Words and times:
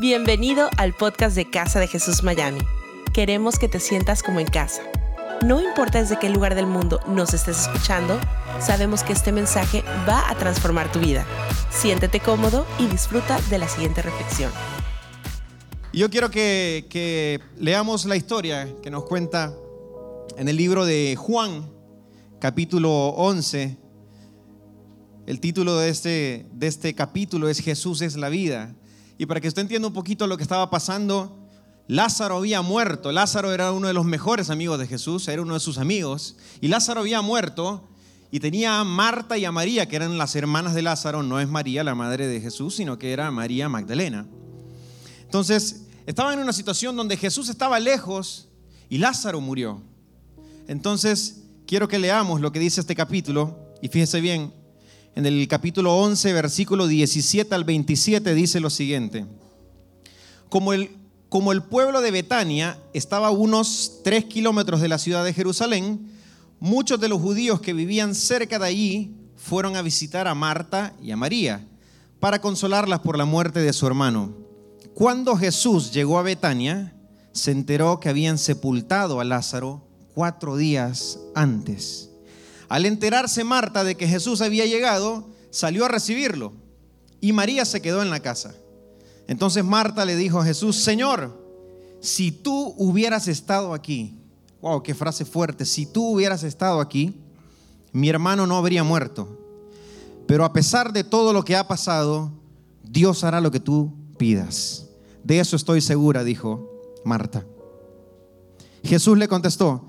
Bienvenido 0.00 0.70
al 0.76 0.94
podcast 0.94 1.34
de 1.34 1.50
Casa 1.50 1.80
de 1.80 1.88
Jesús 1.88 2.22
Miami. 2.22 2.60
Queremos 3.12 3.58
que 3.58 3.66
te 3.66 3.80
sientas 3.80 4.22
como 4.22 4.38
en 4.38 4.46
casa. 4.46 4.80
No 5.44 5.60
importa 5.60 5.98
desde 6.00 6.20
qué 6.20 6.30
lugar 6.30 6.54
del 6.54 6.68
mundo 6.68 7.00
nos 7.08 7.34
estés 7.34 7.62
escuchando, 7.62 8.16
sabemos 8.60 9.02
que 9.02 9.12
este 9.12 9.32
mensaje 9.32 9.82
va 10.08 10.30
a 10.30 10.36
transformar 10.36 10.92
tu 10.92 11.00
vida. 11.00 11.26
Siéntete 11.70 12.20
cómodo 12.20 12.64
y 12.78 12.86
disfruta 12.86 13.40
de 13.50 13.58
la 13.58 13.66
siguiente 13.66 14.00
reflexión. 14.00 14.52
Yo 15.92 16.08
quiero 16.10 16.30
que, 16.30 17.40
leamos 17.58 18.04
la 18.04 18.14
historia 18.14 18.72
que 18.80 18.90
nos 18.90 19.02
cuenta 19.02 19.52
en 20.36 20.48
el 20.48 20.56
libro 20.56 20.86
de 20.86 21.16
Juan, 21.16 21.72
capítulo 22.38 23.08
11. 23.16 23.76
El 25.26 25.40
título 25.40 25.76
de 25.76 25.88
este, 25.88 26.46
de 26.52 26.68
este 26.68 26.94
capítulo 26.94 27.48
es 27.48 27.58
Jesús 27.58 28.00
es 28.00 28.14
la 28.14 28.28
vida. 28.28 28.76
Y 29.18 29.26
para 29.26 29.40
que 29.40 29.48
usted 29.48 29.62
entienda 29.62 29.88
un 29.88 29.94
poquito 29.94 30.26
lo 30.28 30.36
que 30.36 30.44
estaba 30.44 30.70
pasando, 30.70 31.36
Lázaro 31.88 32.36
había 32.36 32.62
muerto. 32.62 33.10
Lázaro 33.10 33.52
era 33.52 33.72
uno 33.72 33.88
de 33.88 33.92
los 33.92 34.04
mejores 34.04 34.48
amigos 34.48 34.78
de 34.78 34.86
Jesús, 34.86 35.26
era 35.26 35.42
uno 35.42 35.54
de 35.54 35.60
sus 35.60 35.78
amigos. 35.78 36.36
Y 36.60 36.68
Lázaro 36.68 37.00
había 37.00 37.20
muerto 37.20 37.88
y 38.30 38.40
tenía 38.40 38.78
a 38.78 38.84
Marta 38.84 39.36
y 39.36 39.44
a 39.44 39.52
María, 39.52 39.88
que 39.88 39.96
eran 39.96 40.18
las 40.18 40.36
hermanas 40.36 40.74
de 40.74 40.82
Lázaro. 40.82 41.24
No 41.24 41.40
es 41.40 41.48
María 41.48 41.82
la 41.82 41.96
madre 41.96 42.28
de 42.28 42.40
Jesús, 42.40 42.76
sino 42.76 42.98
que 42.98 43.12
era 43.12 43.30
María 43.32 43.68
Magdalena. 43.68 44.26
Entonces, 45.24 45.86
estaba 46.06 46.32
en 46.32 46.38
una 46.38 46.52
situación 46.52 46.94
donde 46.94 47.16
Jesús 47.16 47.48
estaba 47.48 47.80
lejos 47.80 48.48
y 48.88 48.98
Lázaro 48.98 49.40
murió. 49.40 49.82
Entonces, 50.68 51.42
quiero 51.66 51.88
que 51.88 51.98
leamos 51.98 52.40
lo 52.40 52.52
que 52.52 52.60
dice 52.60 52.80
este 52.80 52.94
capítulo. 52.94 53.58
Y 53.82 53.88
fíjese 53.88 54.20
bien, 54.20 54.52
en 55.18 55.26
el 55.26 55.48
capítulo 55.48 55.96
11, 55.96 56.32
versículo 56.32 56.86
17 56.86 57.52
al 57.52 57.64
27 57.64 58.34
dice 58.34 58.60
lo 58.60 58.70
siguiente. 58.70 59.26
Como 60.48 60.72
el, 60.72 60.92
como 61.28 61.50
el 61.50 61.60
pueblo 61.64 62.00
de 62.02 62.12
Betania 62.12 62.78
estaba 62.92 63.26
a 63.26 63.32
unos 63.32 63.98
tres 64.04 64.26
kilómetros 64.26 64.80
de 64.80 64.86
la 64.86 64.96
ciudad 64.96 65.24
de 65.24 65.34
Jerusalén, 65.34 66.08
muchos 66.60 67.00
de 67.00 67.08
los 67.08 67.20
judíos 67.20 67.60
que 67.60 67.72
vivían 67.72 68.14
cerca 68.14 68.60
de 68.60 68.66
allí 68.66 69.10
fueron 69.34 69.74
a 69.74 69.82
visitar 69.82 70.28
a 70.28 70.36
Marta 70.36 70.94
y 71.02 71.10
a 71.10 71.16
María 71.16 71.66
para 72.20 72.40
consolarlas 72.40 73.00
por 73.00 73.18
la 73.18 73.24
muerte 73.24 73.58
de 73.58 73.72
su 73.72 73.88
hermano. 73.88 74.36
Cuando 74.94 75.34
Jesús 75.34 75.92
llegó 75.92 76.20
a 76.20 76.22
Betania, 76.22 76.94
se 77.32 77.50
enteró 77.50 77.98
que 77.98 78.08
habían 78.08 78.38
sepultado 78.38 79.18
a 79.18 79.24
Lázaro 79.24 79.82
cuatro 80.14 80.56
días 80.56 81.18
antes. 81.34 82.07
Al 82.68 82.86
enterarse 82.86 83.44
Marta 83.44 83.84
de 83.84 83.96
que 83.96 84.06
Jesús 84.06 84.40
había 84.40 84.66
llegado, 84.66 85.28
salió 85.50 85.84
a 85.84 85.88
recibirlo 85.88 86.52
y 87.20 87.32
María 87.32 87.64
se 87.64 87.80
quedó 87.80 88.02
en 88.02 88.10
la 88.10 88.20
casa. 88.20 88.54
Entonces 89.26 89.64
Marta 89.64 90.04
le 90.04 90.16
dijo 90.16 90.40
a 90.40 90.44
Jesús, 90.44 90.76
Señor, 90.76 91.36
si 92.00 92.30
tú 92.32 92.74
hubieras 92.76 93.28
estado 93.28 93.74
aquí, 93.74 94.18
wow, 94.60 94.82
qué 94.82 94.94
frase 94.94 95.24
fuerte, 95.24 95.64
si 95.64 95.86
tú 95.86 96.12
hubieras 96.12 96.42
estado 96.42 96.80
aquí, 96.80 97.14
mi 97.92 98.08
hermano 98.08 98.46
no 98.46 98.56
habría 98.56 98.84
muerto. 98.84 99.38
Pero 100.26 100.44
a 100.44 100.52
pesar 100.52 100.92
de 100.92 101.04
todo 101.04 101.32
lo 101.32 101.44
que 101.44 101.56
ha 101.56 101.66
pasado, 101.66 102.30
Dios 102.82 103.24
hará 103.24 103.40
lo 103.40 103.50
que 103.50 103.60
tú 103.60 103.92
pidas. 104.18 104.86
De 105.24 105.40
eso 105.40 105.56
estoy 105.56 105.80
segura, 105.80 106.24
dijo 106.24 106.70
Marta. 107.04 107.44
Jesús 108.84 109.18
le 109.18 109.28
contestó, 109.28 109.86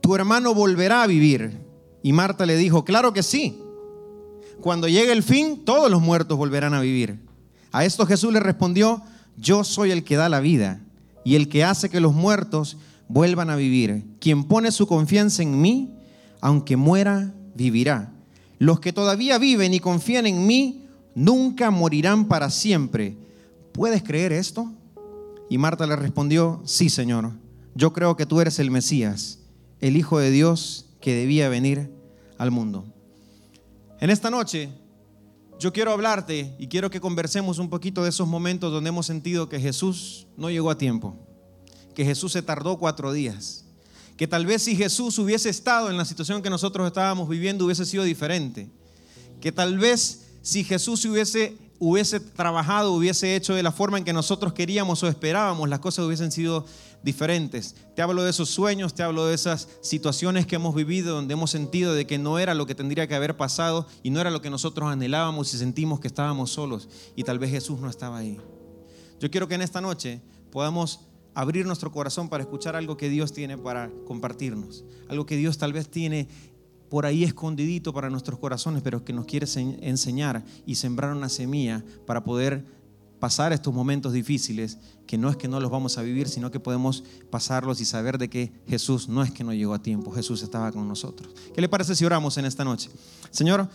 tu 0.00 0.14
hermano 0.14 0.54
volverá 0.54 1.02
a 1.02 1.06
vivir. 1.06 1.61
Y 2.02 2.12
Marta 2.12 2.46
le 2.46 2.56
dijo, 2.56 2.84
claro 2.84 3.12
que 3.12 3.22
sí. 3.22 3.58
Cuando 4.60 4.88
llegue 4.88 5.12
el 5.12 5.22
fin, 5.22 5.64
todos 5.64 5.90
los 5.90 6.00
muertos 6.00 6.38
volverán 6.38 6.74
a 6.74 6.80
vivir. 6.80 7.18
A 7.72 7.84
esto 7.84 8.06
Jesús 8.06 8.32
le 8.32 8.40
respondió, 8.40 9.02
yo 9.36 9.64
soy 9.64 9.90
el 9.90 10.04
que 10.04 10.16
da 10.16 10.28
la 10.28 10.40
vida 10.40 10.80
y 11.24 11.36
el 11.36 11.48
que 11.48 11.64
hace 11.64 11.88
que 11.88 12.00
los 12.00 12.12
muertos 12.12 12.76
vuelvan 13.08 13.50
a 13.50 13.56
vivir. 13.56 14.04
Quien 14.20 14.44
pone 14.44 14.70
su 14.72 14.86
confianza 14.86 15.42
en 15.42 15.60
mí, 15.60 15.94
aunque 16.40 16.76
muera, 16.76 17.32
vivirá. 17.54 18.12
Los 18.58 18.80
que 18.80 18.92
todavía 18.92 19.38
viven 19.38 19.74
y 19.74 19.80
confían 19.80 20.26
en 20.26 20.46
mí, 20.46 20.86
nunca 21.14 21.70
morirán 21.70 22.28
para 22.28 22.50
siempre. 22.50 23.16
¿Puedes 23.72 24.02
creer 24.02 24.32
esto? 24.32 24.70
Y 25.48 25.58
Marta 25.58 25.86
le 25.86 25.96
respondió, 25.96 26.62
sí, 26.64 26.88
Señor, 26.88 27.32
yo 27.74 27.92
creo 27.92 28.16
que 28.16 28.26
tú 28.26 28.40
eres 28.40 28.58
el 28.58 28.70
Mesías, 28.70 29.40
el 29.80 29.96
Hijo 29.96 30.18
de 30.18 30.30
Dios 30.30 30.86
que 31.00 31.14
debía 31.14 31.48
venir 31.48 31.90
al 32.42 32.50
mundo. 32.50 32.84
En 34.00 34.10
esta 34.10 34.28
noche 34.28 34.68
yo 35.60 35.72
quiero 35.72 35.92
hablarte 35.92 36.56
y 36.58 36.66
quiero 36.66 36.90
que 36.90 37.00
conversemos 37.00 37.60
un 37.60 37.70
poquito 37.70 38.02
de 38.02 38.08
esos 38.08 38.26
momentos 38.26 38.72
donde 38.72 38.88
hemos 38.88 39.06
sentido 39.06 39.48
que 39.48 39.60
Jesús 39.60 40.26
no 40.36 40.50
llegó 40.50 40.70
a 40.72 40.76
tiempo, 40.76 41.16
que 41.94 42.04
Jesús 42.04 42.32
se 42.32 42.42
tardó 42.42 42.78
cuatro 42.78 43.12
días, 43.12 43.64
que 44.16 44.26
tal 44.26 44.44
vez 44.44 44.62
si 44.62 44.74
Jesús 44.74 45.20
hubiese 45.20 45.50
estado 45.50 45.88
en 45.88 45.96
la 45.96 46.04
situación 46.04 46.42
que 46.42 46.50
nosotros 46.50 46.84
estábamos 46.88 47.28
viviendo 47.28 47.64
hubiese 47.64 47.86
sido 47.86 48.02
diferente, 48.02 48.68
que 49.40 49.52
tal 49.52 49.78
vez 49.78 50.26
si 50.42 50.64
Jesús 50.64 51.04
hubiese 51.04 51.56
hubiese 51.78 52.20
trabajado, 52.20 52.92
hubiese 52.92 53.34
hecho 53.34 53.54
de 53.54 53.62
la 53.64 53.72
forma 53.72 53.98
en 53.98 54.04
que 54.04 54.12
nosotros 54.12 54.52
queríamos 54.52 55.02
o 55.02 55.08
esperábamos, 55.08 55.68
las 55.68 55.80
cosas 55.80 56.04
hubiesen 56.04 56.30
sido 56.30 56.64
diferentes. 57.02 57.74
Te 57.94 58.02
hablo 58.02 58.22
de 58.22 58.30
esos 58.30 58.48
sueños, 58.48 58.94
te 58.94 59.02
hablo 59.02 59.26
de 59.26 59.34
esas 59.34 59.68
situaciones 59.80 60.46
que 60.46 60.56
hemos 60.56 60.74
vivido 60.74 61.14
donde 61.14 61.34
hemos 61.34 61.50
sentido 61.50 61.94
de 61.94 62.06
que 62.06 62.18
no 62.18 62.38
era 62.38 62.54
lo 62.54 62.66
que 62.66 62.74
tendría 62.74 63.06
que 63.06 63.14
haber 63.14 63.36
pasado 63.36 63.86
y 64.02 64.10
no 64.10 64.20
era 64.20 64.30
lo 64.30 64.40
que 64.40 64.50
nosotros 64.50 64.90
anhelábamos 64.90 65.52
y 65.54 65.58
sentimos 65.58 66.00
que 66.00 66.08
estábamos 66.08 66.50
solos 66.50 66.88
y 67.16 67.24
tal 67.24 67.38
vez 67.38 67.50
Jesús 67.50 67.80
no 67.80 67.88
estaba 67.88 68.18
ahí. 68.18 68.38
Yo 69.20 69.30
quiero 69.30 69.48
que 69.48 69.54
en 69.54 69.62
esta 69.62 69.80
noche 69.80 70.20
podamos 70.50 71.00
abrir 71.34 71.66
nuestro 71.66 71.90
corazón 71.92 72.28
para 72.28 72.42
escuchar 72.42 72.76
algo 72.76 72.96
que 72.96 73.08
Dios 73.08 73.32
tiene 73.32 73.56
para 73.56 73.90
compartirnos, 74.06 74.84
algo 75.08 75.26
que 75.26 75.36
Dios 75.36 75.58
tal 75.58 75.72
vez 75.72 75.88
tiene 75.88 76.28
por 76.92 77.06
ahí 77.06 77.24
escondidito 77.24 77.94
para 77.94 78.10
nuestros 78.10 78.38
corazones, 78.38 78.82
pero 78.82 79.02
que 79.02 79.14
nos 79.14 79.24
quiere 79.24 79.46
enseñar 79.80 80.44
y 80.66 80.74
sembrar 80.74 81.14
una 81.14 81.30
semilla 81.30 81.82
para 82.06 82.22
poder 82.22 82.66
pasar 83.22 83.52
estos 83.52 83.72
momentos 83.72 84.12
difíciles, 84.12 84.78
que 85.06 85.16
no 85.16 85.30
es 85.30 85.36
que 85.36 85.46
no 85.46 85.60
los 85.60 85.70
vamos 85.70 85.96
a 85.96 86.02
vivir, 86.02 86.28
sino 86.28 86.50
que 86.50 86.58
podemos 86.58 87.04
pasarlos 87.30 87.80
y 87.80 87.84
saber 87.84 88.18
de 88.18 88.28
que 88.28 88.50
Jesús 88.66 89.08
no 89.08 89.22
es 89.22 89.30
que 89.30 89.44
no 89.44 89.54
llegó 89.54 89.74
a 89.74 89.78
tiempo, 89.80 90.10
Jesús 90.10 90.42
estaba 90.42 90.72
con 90.72 90.88
nosotros. 90.88 91.32
¿Qué 91.54 91.60
le 91.60 91.68
parece 91.68 91.94
si 91.94 92.04
oramos 92.04 92.36
en 92.38 92.46
esta 92.46 92.64
noche? 92.64 92.90
Señor, 93.30 93.68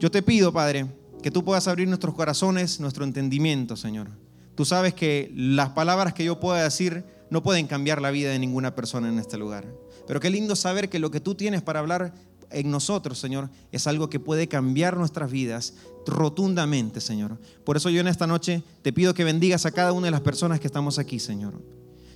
yo 0.00 0.10
te 0.10 0.22
pido, 0.22 0.54
Padre, 0.54 0.86
que 1.22 1.30
tú 1.30 1.44
puedas 1.44 1.68
abrir 1.68 1.86
nuestros 1.86 2.14
corazones, 2.14 2.80
nuestro 2.80 3.04
entendimiento, 3.04 3.76
Señor. 3.76 4.08
Tú 4.54 4.64
sabes 4.64 4.94
que 4.94 5.30
las 5.36 5.68
palabras 5.68 6.14
que 6.14 6.24
yo 6.24 6.40
pueda 6.40 6.64
decir 6.64 7.04
no 7.28 7.42
pueden 7.42 7.66
cambiar 7.66 8.00
la 8.00 8.10
vida 8.10 8.30
de 8.30 8.38
ninguna 8.38 8.74
persona 8.74 9.10
en 9.10 9.18
este 9.18 9.36
lugar. 9.36 9.66
Pero 10.06 10.18
qué 10.18 10.30
lindo 10.30 10.56
saber 10.56 10.88
que 10.88 10.98
lo 10.98 11.10
que 11.10 11.20
tú 11.20 11.34
tienes 11.34 11.60
para 11.60 11.80
hablar 11.80 12.14
en 12.50 12.70
nosotros, 12.70 13.18
Señor, 13.18 13.50
es 13.72 13.86
algo 13.86 14.08
que 14.08 14.20
puede 14.20 14.48
cambiar 14.48 14.96
nuestras 14.96 15.30
vidas 15.30 15.74
rotundamente, 16.06 17.00
Señor. 17.00 17.38
Por 17.64 17.76
eso 17.76 17.90
yo 17.90 18.00
en 18.00 18.08
esta 18.08 18.26
noche 18.26 18.62
te 18.82 18.92
pido 18.92 19.14
que 19.14 19.24
bendigas 19.24 19.66
a 19.66 19.72
cada 19.72 19.92
una 19.92 20.06
de 20.06 20.10
las 20.10 20.20
personas 20.20 20.60
que 20.60 20.66
estamos 20.66 20.98
aquí, 20.98 21.18
Señor. 21.18 21.54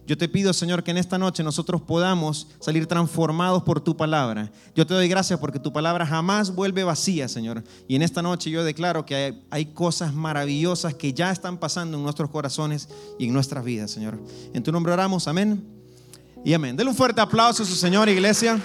Yo 0.09 0.17
te 0.17 0.27
pido, 0.27 0.55
Señor, 0.55 0.83
que 0.83 0.91
en 0.91 0.97
esta 0.97 1.19
noche 1.19 1.43
nosotros 1.43 1.83
podamos 1.83 2.47
salir 2.61 2.87
transformados 2.87 3.63
por 3.63 3.83
tu 3.83 3.95
palabra. 3.95 4.51
Yo 4.75 4.87
te 4.87 4.95
doy 4.95 5.07
gracias 5.07 5.39
porque 5.39 5.59
tu 5.59 5.71
palabra 5.71 6.07
jamás 6.07 6.55
vuelve 6.55 6.83
vacía, 6.83 7.29
Señor. 7.29 7.63
Y 7.87 7.95
en 7.95 8.01
esta 8.01 8.23
noche 8.23 8.51
yo 8.51 8.65
declaro 8.65 9.05
que 9.05 9.43
hay, 9.51 9.67
cosas 9.67 10.15
maravillosas 10.15 10.95
que 10.95 11.13
ya 11.13 11.31
están 11.31 11.59
pasando 11.59 11.99
en 11.99 12.05
nuestros 12.05 12.31
corazones 12.31 12.89
y 13.19 13.27
en 13.27 13.35
nuestras 13.35 13.63
vidas, 13.63 13.91
Señor. 13.91 14.19
En 14.55 14.63
tu 14.63 14.73
nombre 14.73 14.95
oramos, 14.95 15.29
amén. 15.29 15.63
Y 16.43 16.55
amén. 16.55 16.75
Denle 16.75 16.91
un 16.91 16.97
fuerte 16.97 17.21
aplauso 17.21 17.63
a 17.63 17.67
su 17.67 17.75
Señor, 17.75 18.09
iglesia. 18.09 18.59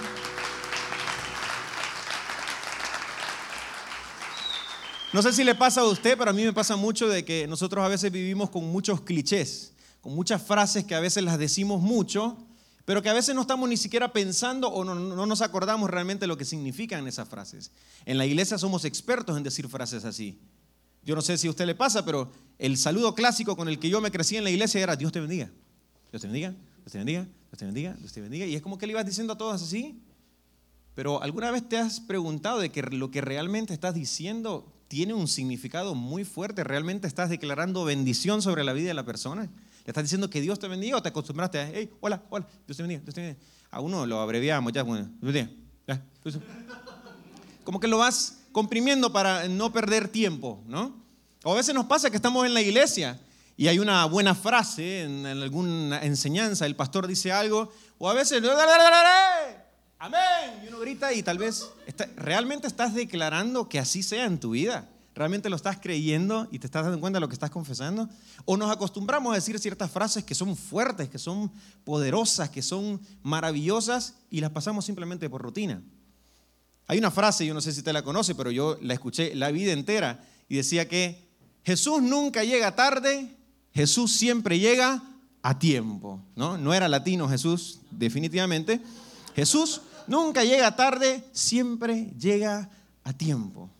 No 5.14 5.22
sé 5.22 5.32
si 5.32 5.44
le 5.44 5.54
pasa 5.54 5.82
a 5.82 5.84
usted, 5.84 6.18
pero 6.18 6.30
a 6.30 6.32
mí 6.32 6.42
me 6.42 6.52
pasa 6.52 6.74
mucho 6.74 7.06
de 7.06 7.24
que 7.24 7.46
nosotros 7.46 7.84
a 7.84 7.86
veces 7.86 8.10
vivimos 8.10 8.50
con 8.50 8.64
muchos 8.64 9.02
clichés, 9.02 9.72
con 10.00 10.12
muchas 10.12 10.42
frases 10.42 10.82
que 10.82 10.96
a 10.96 10.98
veces 10.98 11.22
las 11.22 11.38
decimos 11.38 11.80
mucho, 11.80 12.36
pero 12.84 13.00
que 13.00 13.10
a 13.10 13.12
veces 13.12 13.32
no 13.32 13.42
estamos 13.42 13.68
ni 13.68 13.76
siquiera 13.76 14.12
pensando 14.12 14.66
o 14.66 14.82
no, 14.82 14.96
no 14.96 15.24
nos 15.24 15.40
acordamos 15.40 15.88
realmente 15.88 16.26
lo 16.26 16.36
que 16.36 16.44
significan 16.44 17.06
esas 17.06 17.28
frases. 17.28 17.70
En 18.06 18.18
la 18.18 18.26
iglesia 18.26 18.58
somos 18.58 18.84
expertos 18.84 19.36
en 19.36 19.44
decir 19.44 19.68
frases 19.68 20.04
así. 20.04 20.40
Yo 21.04 21.14
no 21.14 21.22
sé 21.22 21.38
si 21.38 21.46
a 21.46 21.50
usted 21.50 21.66
le 21.66 21.76
pasa, 21.76 22.04
pero 22.04 22.32
el 22.58 22.76
saludo 22.76 23.14
clásico 23.14 23.56
con 23.56 23.68
el 23.68 23.78
que 23.78 23.90
yo 23.90 24.00
me 24.00 24.10
crecí 24.10 24.36
en 24.36 24.42
la 24.42 24.50
iglesia 24.50 24.80
era 24.80 24.96
Dios 24.96 25.12
te 25.12 25.20
bendiga. 25.20 25.48
Dios 26.10 26.22
te 26.22 26.26
bendiga, 26.26 26.50
Dios 26.50 26.90
te 26.90 26.98
bendiga, 26.98 27.22
Dios 27.22 27.58
te 27.58 27.64
bendiga, 27.64 27.94
Dios 28.00 28.12
te 28.12 28.20
bendiga. 28.20 28.46
Y 28.46 28.56
es 28.56 28.62
como 28.62 28.78
que 28.78 28.88
le 28.88 28.94
ibas 28.94 29.06
diciendo 29.06 29.34
a 29.34 29.38
todos 29.38 29.62
así. 29.62 30.02
Pero 30.96 31.22
¿alguna 31.22 31.52
vez 31.52 31.68
te 31.68 31.78
has 31.78 32.00
preguntado 32.00 32.58
de 32.58 32.72
que 32.72 32.82
lo 32.82 33.12
que 33.12 33.20
realmente 33.20 33.72
estás 33.72 33.94
diciendo 33.94 34.73
tiene 34.88 35.14
un 35.14 35.28
significado 35.28 35.94
muy 35.94 36.24
fuerte. 36.24 36.64
Realmente 36.64 37.06
estás 37.06 37.30
declarando 37.30 37.84
bendición 37.84 38.42
sobre 38.42 38.64
la 38.64 38.72
vida 38.72 38.88
de 38.88 38.94
la 38.94 39.04
persona. 39.04 39.42
Le 39.42 39.50
estás 39.90 40.04
diciendo 40.04 40.30
que 40.30 40.40
Dios 40.40 40.58
te 40.58 40.68
bendiga 40.68 40.96
o 40.96 41.02
te 41.02 41.08
acostumbraste 41.08 41.58
a, 41.58 41.70
hey, 41.70 41.90
hola, 42.00 42.22
hola, 42.30 42.46
Dios 42.66 42.76
te 42.76 42.82
bendiga, 42.82 43.00
Dios 43.02 43.14
te 43.14 43.20
bendiga. 43.20 43.46
A 43.70 43.80
uno 43.80 44.06
lo 44.06 44.20
abreviamos 44.20 44.72
ya, 44.72 44.82
bueno, 44.82 45.10
ya, 45.86 46.02
Como 47.64 47.80
que 47.80 47.88
lo 47.88 47.98
vas 47.98 48.38
comprimiendo 48.52 49.12
para 49.12 49.48
no 49.48 49.72
perder 49.72 50.08
tiempo, 50.08 50.62
¿no? 50.66 50.94
O 51.42 51.52
a 51.52 51.56
veces 51.56 51.74
nos 51.74 51.86
pasa 51.86 52.08
que 52.08 52.16
estamos 52.16 52.46
en 52.46 52.54
la 52.54 52.62
iglesia 52.62 53.20
y 53.56 53.68
hay 53.68 53.78
una 53.78 54.04
buena 54.06 54.34
frase 54.34 55.02
en, 55.02 55.26
alguna 55.26 56.02
enseñanza, 56.02 56.66
el 56.66 56.74
pastor 56.74 57.06
dice 57.06 57.32
algo, 57.32 57.70
o 57.98 58.08
a 58.08 58.14
veces, 58.14 58.42
amén, 60.04 60.60
y 60.62 60.68
uno 60.68 60.80
grita 60.80 61.14
y 61.14 61.22
tal 61.22 61.38
vez, 61.38 61.66
¿realmente 62.16 62.66
estás 62.66 62.92
declarando 62.92 63.70
que 63.70 63.78
así 63.78 64.02
sea 64.02 64.26
en 64.26 64.38
tu 64.38 64.50
vida? 64.50 64.86
¿Realmente 65.14 65.48
lo 65.48 65.56
estás 65.56 65.78
creyendo 65.80 66.46
y 66.50 66.58
te 66.58 66.66
estás 66.66 66.84
dando 66.84 67.00
cuenta 67.00 67.16
de 67.16 67.20
lo 67.20 67.28
que 67.28 67.34
estás 67.34 67.50
confesando? 67.50 68.08
¿O 68.44 68.58
nos 68.58 68.70
acostumbramos 68.70 69.32
a 69.32 69.36
decir 69.36 69.58
ciertas 69.58 69.90
frases 69.90 70.22
que 70.22 70.34
son 70.34 70.56
fuertes, 70.56 71.08
que 71.08 71.18
son 71.18 71.50
poderosas, 71.84 72.50
que 72.50 72.60
son 72.60 73.00
maravillosas 73.22 74.16
y 74.28 74.42
las 74.42 74.50
pasamos 74.50 74.84
simplemente 74.84 75.30
por 75.30 75.40
rutina? 75.40 75.80
Hay 76.86 76.98
una 76.98 77.10
frase, 77.10 77.46
yo 77.46 77.54
no 77.54 77.62
sé 77.62 77.72
si 77.72 77.78
usted 77.78 77.92
la 77.92 78.02
conoce, 78.02 78.34
pero 78.34 78.50
yo 78.50 78.76
la 78.82 78.92
escuché 78.92 79.34
la 79.34 79.50
vida 79.52 79.72
entera 79.72 80.22
y 80.50 80.56
decía 80.56 80.86
que 80.86 81.26
Jesús 81.64 82.02
nunca 82.02 82.44
llega 82.44 82.76
tarde, 82.76 83.34
Jesús 83.72 84.12
siempre 84.12 84.58
llega 84.58 85.02
a 85.40 85.58
tiempo. 85.58 86.20
¿no? 86.36 86.58
no 86.58 86.74
era 86.74 86.88
latino 86.88 87.26
Jesús, 87.26 87.80
definitivamente. 87.90 88.82
Jesús 89.34 89.80
nunca 90.06 90.44
llega 90.44 90.74
tarde, 90.76 91.24
siempre 91.32 92.12
llega 92.18 92.68
a 93.02 93.12
tiempo. 93.12 93.70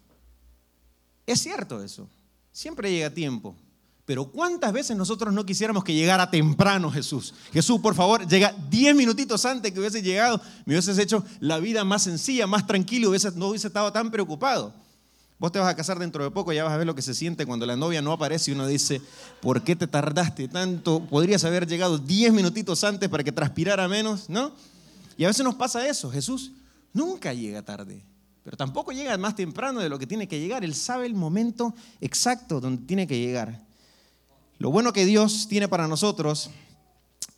Es 1.26 1.41
cierto 1.41 1.82
eso, 1.82 2.09
siempre 2.53 2.91
llega 2.91 3.09
a 3.09 3.15
tiempo. 3.15 3.56
Pero 4.06 4.26
¿cuántas 4.26 4.73
veces 4.73 4.97
nosotros 4.97 5.32
no 5.32 5.47
quisiéramos 5.47 5.82
que 5.82 5.94
llegara 5.94 6.31
temprano 6.31 6.91
Jesús? 6.91 7.32
Jesús, 7.53 7.81
por 7.81 7.94
favor, 7.94 8.29
llega 8.29 8.55
10 8.69 8.94
minutitos 8.94 9.47
antes 9.47 9.73
que 9.73 9.81
hubiese 9.81 10.03
llegado, 10.03 10.41
me 10.67 10.75
hubieses 10.75 10.99
hecho 10.99 11.25
la 11.41 11.59
vida 11.59 11.85
más 11.85 12.03
sencilla, 12.03 12.47
más 12.47 12.67
tranquilo, 12.67 13.11
no 13.37 13.49
hubiese 13.49 13.67
estado 13.67 13.91
tan 13.93 14.11
preocupado. 14.11 14.75
Vos 15.38 15.50
te 15.53 15.59
vas 15.59 15.69
a 15.69 15.75
casar 15.75 15.99
dentro 15.99 16.23
de 16.23 16.31
poco, 16.31 16.53
ya 16.53 16.65
vas 16.65 16.73
a 16.75 16.77
ver 16.77 16.87
lo 16.87 16.94
que 16.94 17.03
se 17.03 17.15
siente 17.15 17.47
cuando 17.47 17.67
la 17.67 17.77
novia 17.77 18.03
no 18.03 18.12
aparece 18.12 18.50
y 18.50 18.55
uno 18.55 18.67
dice, 18.67 19.00
¿por 19.41 19.62
qué 19.62 19.75
te 19.75 19.87
tardaste 19.87 20.49
tanto? 20.49 21.00
Podrías 21.00 21.44
haber 21.44 21.67
llegado 21.67 21.99
10 21.99 22.32
minutitos 22.35 22.85
antes 22.85 23.09
para 23.09 23.25
que 23.25 23.32
transpirara 23.32 23.88
menos, 23.88 24.29
¿no? 24.29 24.53
Y 25.17 25.25
a 25.25 25.29
veces 25.29 25.45
nos 25.45 25.55
pasa 25.55 25.87
eso, 25.87 26.11
Jesús 26.11 26.53
nunca 26.93 27.33
llega 27.33 27.63
tarde 27.63 28.05
pero 28.45 28.59
tampoco 28.59 28.93
llega 28.93 29.17
más 29.17 29.35
temprano 29.35 29.81
de 29.81 29.89
lo 29.89 29.99
que 29.99 30.07
tiene 30.07 30.29
que 30.29 30.39
llegar. 30.39 30.65
Él 30.65 30.75
sabe 30.75 31.07
el 31.07 31.15
momento 31.15 31.75
exacto 32.03 32.61
donde 32.61 32.87
tiene 32.87 33.07
que 33.07 33.19
llegar. 33.19 33.65
Lo 34.59 34.71
bueno 34.71 34.93
que 34.93 35.07
Dios 35.07 35.49
tiene 35.49 35.67
para 35.67 35.89
nosotros 35.89 36.51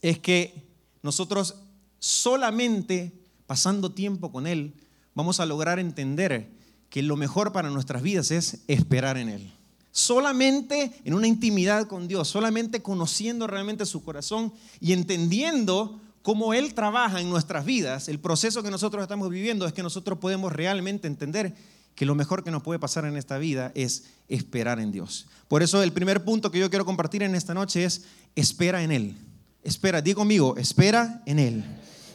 es 0.02 0.18
que 0.18 0.66
nosotros 1.02 1.54
solamente 2.00 3.12
pasando 3.46 3.92
tiempo 3.92 4.32
con 4.32 4.48
Él 4.48 4.74
vamos 5.14 5.38
a 5.38 5.46
lograr 5.46 5.78
entender 5.78 6.50
que 6.90 7.02
lo 7.02 7.16
mejor 7.16 7.52
para 7.52 7.70
nuestras 7.70 8.02
vidas 8.02 8.32
es 8.32 8.58
esperar 8.66 9.16
en 9.16 9.28
Él. 9.28 9.52
Solamente 9.92 10.92
en 11.04 11.14
una 11.14 11.28
intimidad 11.28 11.86
con 11.86 12.08
Dios, 12.08 12.26
solamente 12.26 12.82
conociendo 12.82 13.46
realmente 13.46 13.86
su 13.86 14.02
corazón 14.02 14.52
y 14.80 14.92
entendiendo 14.92 16.00
cómo 16.26 16.54
Él 16.54 16.74
trabaja 16.74 17.20
en 17.20 17.30
nuestras 17.30 17.64
vidas, 17.64 18.08
el 18.08 18.18
proceso 18.18 18.60
que 18.60 18.70
nosotros 18.72 19.00
estamos 19.00 19.30
viviendo 19.30 19.64
es 19.64 19.72
que 19.72 19.84
nosotros 19.84 20.18
podemos 20.18 20.52
realmente 20.52 21.06
entender 21.06 21.54
que 21.94 22.04
lo 22.04 22.16
mejor 22.16 22.42
que 22.42 22.50
nos 22.50 22.64
puede 22.64 22.80
pasar 22.80 23.04
en 23.04 23.16
esta 23.16 23.38
vida 23.38 23.70
es 23.76 24.06
esperar 24.26 24.80
en 24.80 24.90
Dios. 24.90 25.28
Por 25.46 25.62
eso 25.62 25.84
el 25.84 25.92
primer 25.92 26.24
punto 26.24 26.50
que 26.50 26.58
yo 26.58 26.68
quiero 26.68 26.84
compartir 26.84 27.22
en 27.22 27.36
esta 27.36 27.54
noche 27.54 27.84
es 27.84 28.06
espera 28.34 28.82
en 28.82 28.90
Él. 28.90 29.16
Espera, 29.62 30.02
di 30.02 30.14
conmigo, 30.14 30.56
espera 30.56 31.22
en 31.26 31.38
Él. 31.38 31.64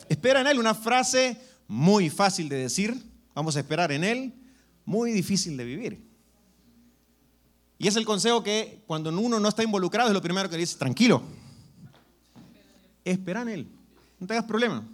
Espera 0.09 0.41
en 0.41 0.47
Él, 0.47 0.59
una 0.59 0.75
frase 0.75 1.37
muy 1.69 2.09
fácil 2.09 2.49
de 2.49 2.57
decir, 2.57 3.01
vamos 3.33 3.55
a 3.55 3.61
esperar 3.61 3.93
en 3.93 4.03
Él, 4.03 4.33
muy 4.83 5.13
difícil 5.13 5.55
de 5.55 5.63
vivir. 5.63 6.05
Y 7.77 7.87
es 7.87 7.95
el 7.95 8.03
consejo 8.03 8.43
que 8.43 8.83
cuando 8.87 9.09
uno 9.09 9.39
no 9.39 9.47
está 9.47 9.63
involucrado 9.63 10.09
es 10.09 10.13
lo 10.13 10.21
primero 10.21 10.49
que 10.49 10.57
dice, 10.57 10.77
tranquilo, 10.77 11.23
espera 13.05 13.43
en 13.43 13.47
Él. 13.47 13.80
No 14.21 14.27
te 14.27 14.33
hagas 14.33 14.45
problema. 14.45 14.87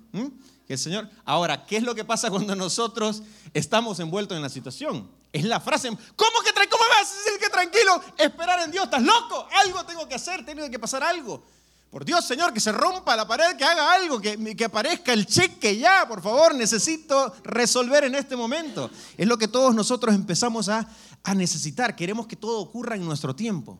Que 0.66 0.74
el 0.74 0.80
Señor. 0.80 1.10
Ahora, 1.26 1.66
¿qué 1.66 1.78
es 1.78 1.84
lo 1.84 1.94
que 1.94 2.06
pasa 2.06 2.30
cuando 2.30 2.56
nosotros 2.56 3.22
estamos 3.54 4.00
envueltos 4.00 4.38
en 4.38 4.42
la 4.42 4.50
situación? 4.50 5.12
Es 5.34 5.44
la 5.44 5.60
frase, 5.60 5.90
¿cómo 5.90 6.42
que 6.44 6.54
¿Cómo 6.70 6.84
me 6.84 6.90
vas 6.90 7.12
a 7.12 7.18
decir 7.18 7.40
que 7.40 7.50
tranquilo? 7.50 8.02
Esperar 8.18 8.62
en 8.62 8.72
Dios, 8.72 8.86
¿estás 8.86 9.02
loco? 9.02 9.48
Algo 9.64 9.86
tengo 9.86 10.08
que 10.08 10.16
hacer, 10.16 10.46
tiene 10.46 10.70
que 10.70 10.80
pasar 10.80 11.04
algo. 11.04 11.46
Por 11.90 12.04
Dios, 12.04 12.26
Señor, 12.26 12.54
que 12.54 12.60
se 12.60 12.72
rompa 12.72 13.16
la 13.16 13.28
pared, 13.28 13.56
que 13.58 13.64
haga 13.64 13.94
algo, 13.94 14.20
que, 14.20 14.56
que 14.56 14.66
aparezca 14.66 15.14
el 15.14 15.26
cheque 15.26 15.78
ya, 15.78 16.06
por 16.08 16.22
favor, 16.22 16.56
necesito 16.56 17.34
resolver 17.44 18.06
en 18.06 18.16
este 18.16 18.36
momento. 18.36 18.90
Es 19.18 19.28
lo 19.28 19.38
que 19.38 19.48
todos 19.48 19.76
nosotros 19.76 20.16
empezamos 20.16 20.68
a, 20.70 20.88
a 21.24 21.36
necesitar. 21.36 21.96
Queremos 21.96 22.28
que 22.28 22.36
todo 22.36 22.60
ocurra 22.60 22.96
en 22.96 23.06
nuestro 23.06 23.36
tiempo. 23.36 23.80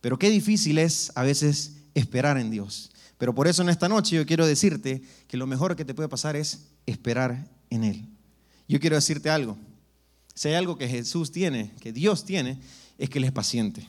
Pero 0.00 0.18
qué 0.18 0.30
difícil 0.30 0.78
es 0.78 1.12
a 1.14 1.22
veces 1.22 1.72
esperar 1.94 2.38
en 2.38 2.50
Dios. 2.50 2.90
Pero 3.18 3.34
por 3.34 3.48
eso 3.48 3.62
en 3.62 3.68
esta 3.68 3.88
noche 3.88 4.16
yo 4.16 4.26
quiero 4.26 4.46
decirte 4.46 5.02
que 5.26 5.36
lo 5.36 5.46
mejor 5.46 5.76
que 5.76 5.84
te 5.84 5.94
puede 5.94 6.08
pasar 6.08 6.36
es 6.36 6.66
esperar 6.84 7.48
en 7.70 7.84
Él. 7.84 8.08
Yo 8.68 8.80
quiero 8.80 8.96
decirte 8.96 9.30
algo. 9.30 9.56
Si 10.34 10.48
hay 10.48 10.54
algo 10.54 10.76
que 10.76 10.88
Jesús 10.88 11.32
tiene, 11.32 11.72
que 11.80 11.92
Dios 11.92 12.24
tiene, 12.24 12.60
es 12.98 13.08
que 13.08 13.18
Él 13.18 13.24
es 13.24 13.32
paciente. 13.32 13.86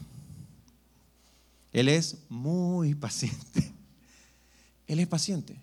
Él 1.74 1.90
es 1.90 2.18
muy 2.30 2.96
paciente. 2.96 3.74
Él 4.88 5.00
es 5.00 5.08
paciente. 5.08 5.60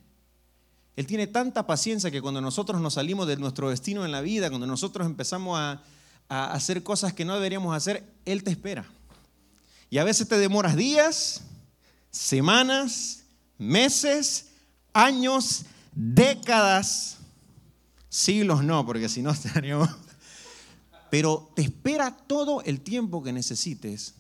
Él 0.97 1.07
tiene 1.07 1.27
tanta 1.27 1.67
paciencia 1.67 2.11
que 2.11 2.21
cuando 2.21 2.41
nosotros 2.41 2.81
nos 2.81 2.95
salimos 2.95 3.27
de 3.27 3.37
nuestro 3.37 3.71
destino 3.71 4.05
en 4.05 4.13
la 4.13 4.21
vida, 4.21 4.51
cuando 4.51 4.67
nosotros 4.67 5.07
empezamos 5.07 5.59
a, 5.59 5.83
a 6.29 6.53
hacer 6.53 6.83
cosas 6.83 7.15
que 7.15 7.25
no 7.25 7.35
deberíamos 7.35 7.75
hacer, 7.75 8.05
Él 8.27 8.45
te 8.45 8.51
espera. 8.51 8.85
Y 9.91 9.99
a 9.99 10.05
veces 10.05 10.29
te 10.29 10.39
demoras 10.39 10.77
días, 10.77 11.41
semanas, 12.11 13.24
meses, 13.59 14.49
años, 14.93 15.65
décadas, 15.95 17.19
siglos 18.09 18.63
no, 18.63 18.85
porque 18.87 19.09
si 19.09 19.23
no 19.23 19.31
estaríamos... 19.33 19.89
Pero 21.11 21.53
te 21.55 21.63
espera 21.63 22.11
todo 22.11 22.61
el 22.63 22.81
tiempo 22.81 23.23
que 23.23 23.33
necesites 23.33 24.15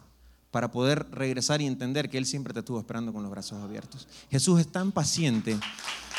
para 0.53 0.71
poder 0.71 1.11
regresar 1.11 1.61
y 1.61 1.67
entender 1.67 2.09
que 2.09 2.19
Él 2.19 2.27
siempre 2.27 2.55
te 2.55 2.61
estuvo 2.61 2.79
esperando 2.79 3.13
con 3.13 3.23
los 3.23 3.33
brazos 3.33 3.61
abiertos. 3.61 4.07
Jesús 4.31 4.61
es 4.61 4.71
tan 4.71 4.93
paciente 4.93 5.59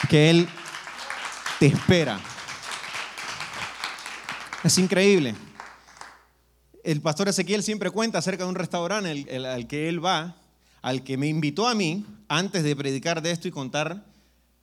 que 0.09 0.29
Él 0.29 0.49
te 1.59 1.67
espera. 1.67 2.19
Es 4.65 4.77
increíble. 4.77 5.35
El 6.83 7.01
pastor 7.01 7.29
Ezequiel 7.29 7.63
siempre 7.63 7.89
cuenta 7.91 8.17
acerca 8.17 8.43
de 8.43 8.49
un 8.49 8.55
restaurante 8.55 9.09
al 9.37 9.67
que 9.67 9.87
él 9.89 10.03
va 10.03 10.35
al 10.85 11.03
que 11.03 11.17
me 11.17 11.25
invitó 11.25 11.67
a 11.67 11.73
mí 11.73 12.05
antes 12.27 12.63
de 12.63 12.75
predicar 12.75 13.23
de 13.23 13.31
esto 13.31 13.47
y 13.47 13.51
contar 13.51 14.05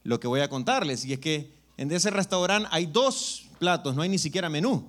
lo 0.05 0.21
que 0.21 0.29
voy 0.29 0.38
a 0.38 0.49
contarles. 0.49 1.05
Y 1.05 1.12
es 1.12 1.19
que 1.19 1.52
en 1.76 1.91
ese 1.91 2.11
restaurante 2.11 2.69
hay 2.71 2.87
dos 2.87 3.49
platos, 3.59 3.97
no 3.97 4.02
hay 4.02 4.09
ni 4.09 4.19
siquiera 4.19 4.49
menú. 4.49 4.88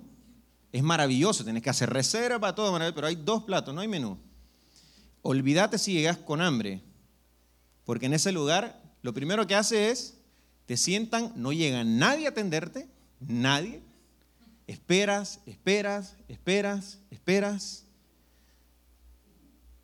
Es 0.70 0.84
maravilloso, 0.84 1.42
tienes 1.42 1.60
que 1.60 1.70
hacer 1.70 1.90
reserva, 1.90 2.54
todo 2.54 2.70
maravilloso, 2.70 2.94
pero 2.94 3.08
hay 3.08 3.16
dos 3.16 3.42
platos, 3.42 3.74
no 3.74 3.80
hay 3.80 3.88
menú. 3.88 4.16
Olvídate 5.22 5.76
si 5.76 5.94
llegas 5.94 6.18
con 6.18 6.40
hambre, 6.40 6.82
porque 7.84 8.06
en 8.06 8.14
ese 8.14 8.30
lugar 8.30 8.80
lo 9.02 9.12
primero 9.12 9.44
que 9.48 9.56
hace 9.56 9.90
es, 9.90 10.14
te 10.66 10.76
sientan, 10.76 11.32
no 11.34 11.52
llega 11.52 11.82
nadie 11.82 12.26
a 12.26 12.30
atenderte, 12.30 12.86
nadie. 13.18 13.82
Esperas, 14.68 15.40
esperas, 15.46 16.14
esperas, 16.28 17.00
esperas 17.10 17.83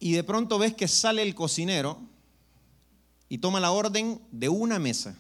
y 0.01 0.13
de 0.13 0.25
pronto 0.25 0.59
ves 0.59 0.75
que 0.75 0.89
sale 0.89 1.23
el 1.23 1.35
cocinero 1.35 2.01
y 3.29 3.39
toma 3.39 3.61
la 3.61 3.71
orden 3.71 4.21
de 4.33 4.49
una 4.49 4.79
mesa 4.79 5.15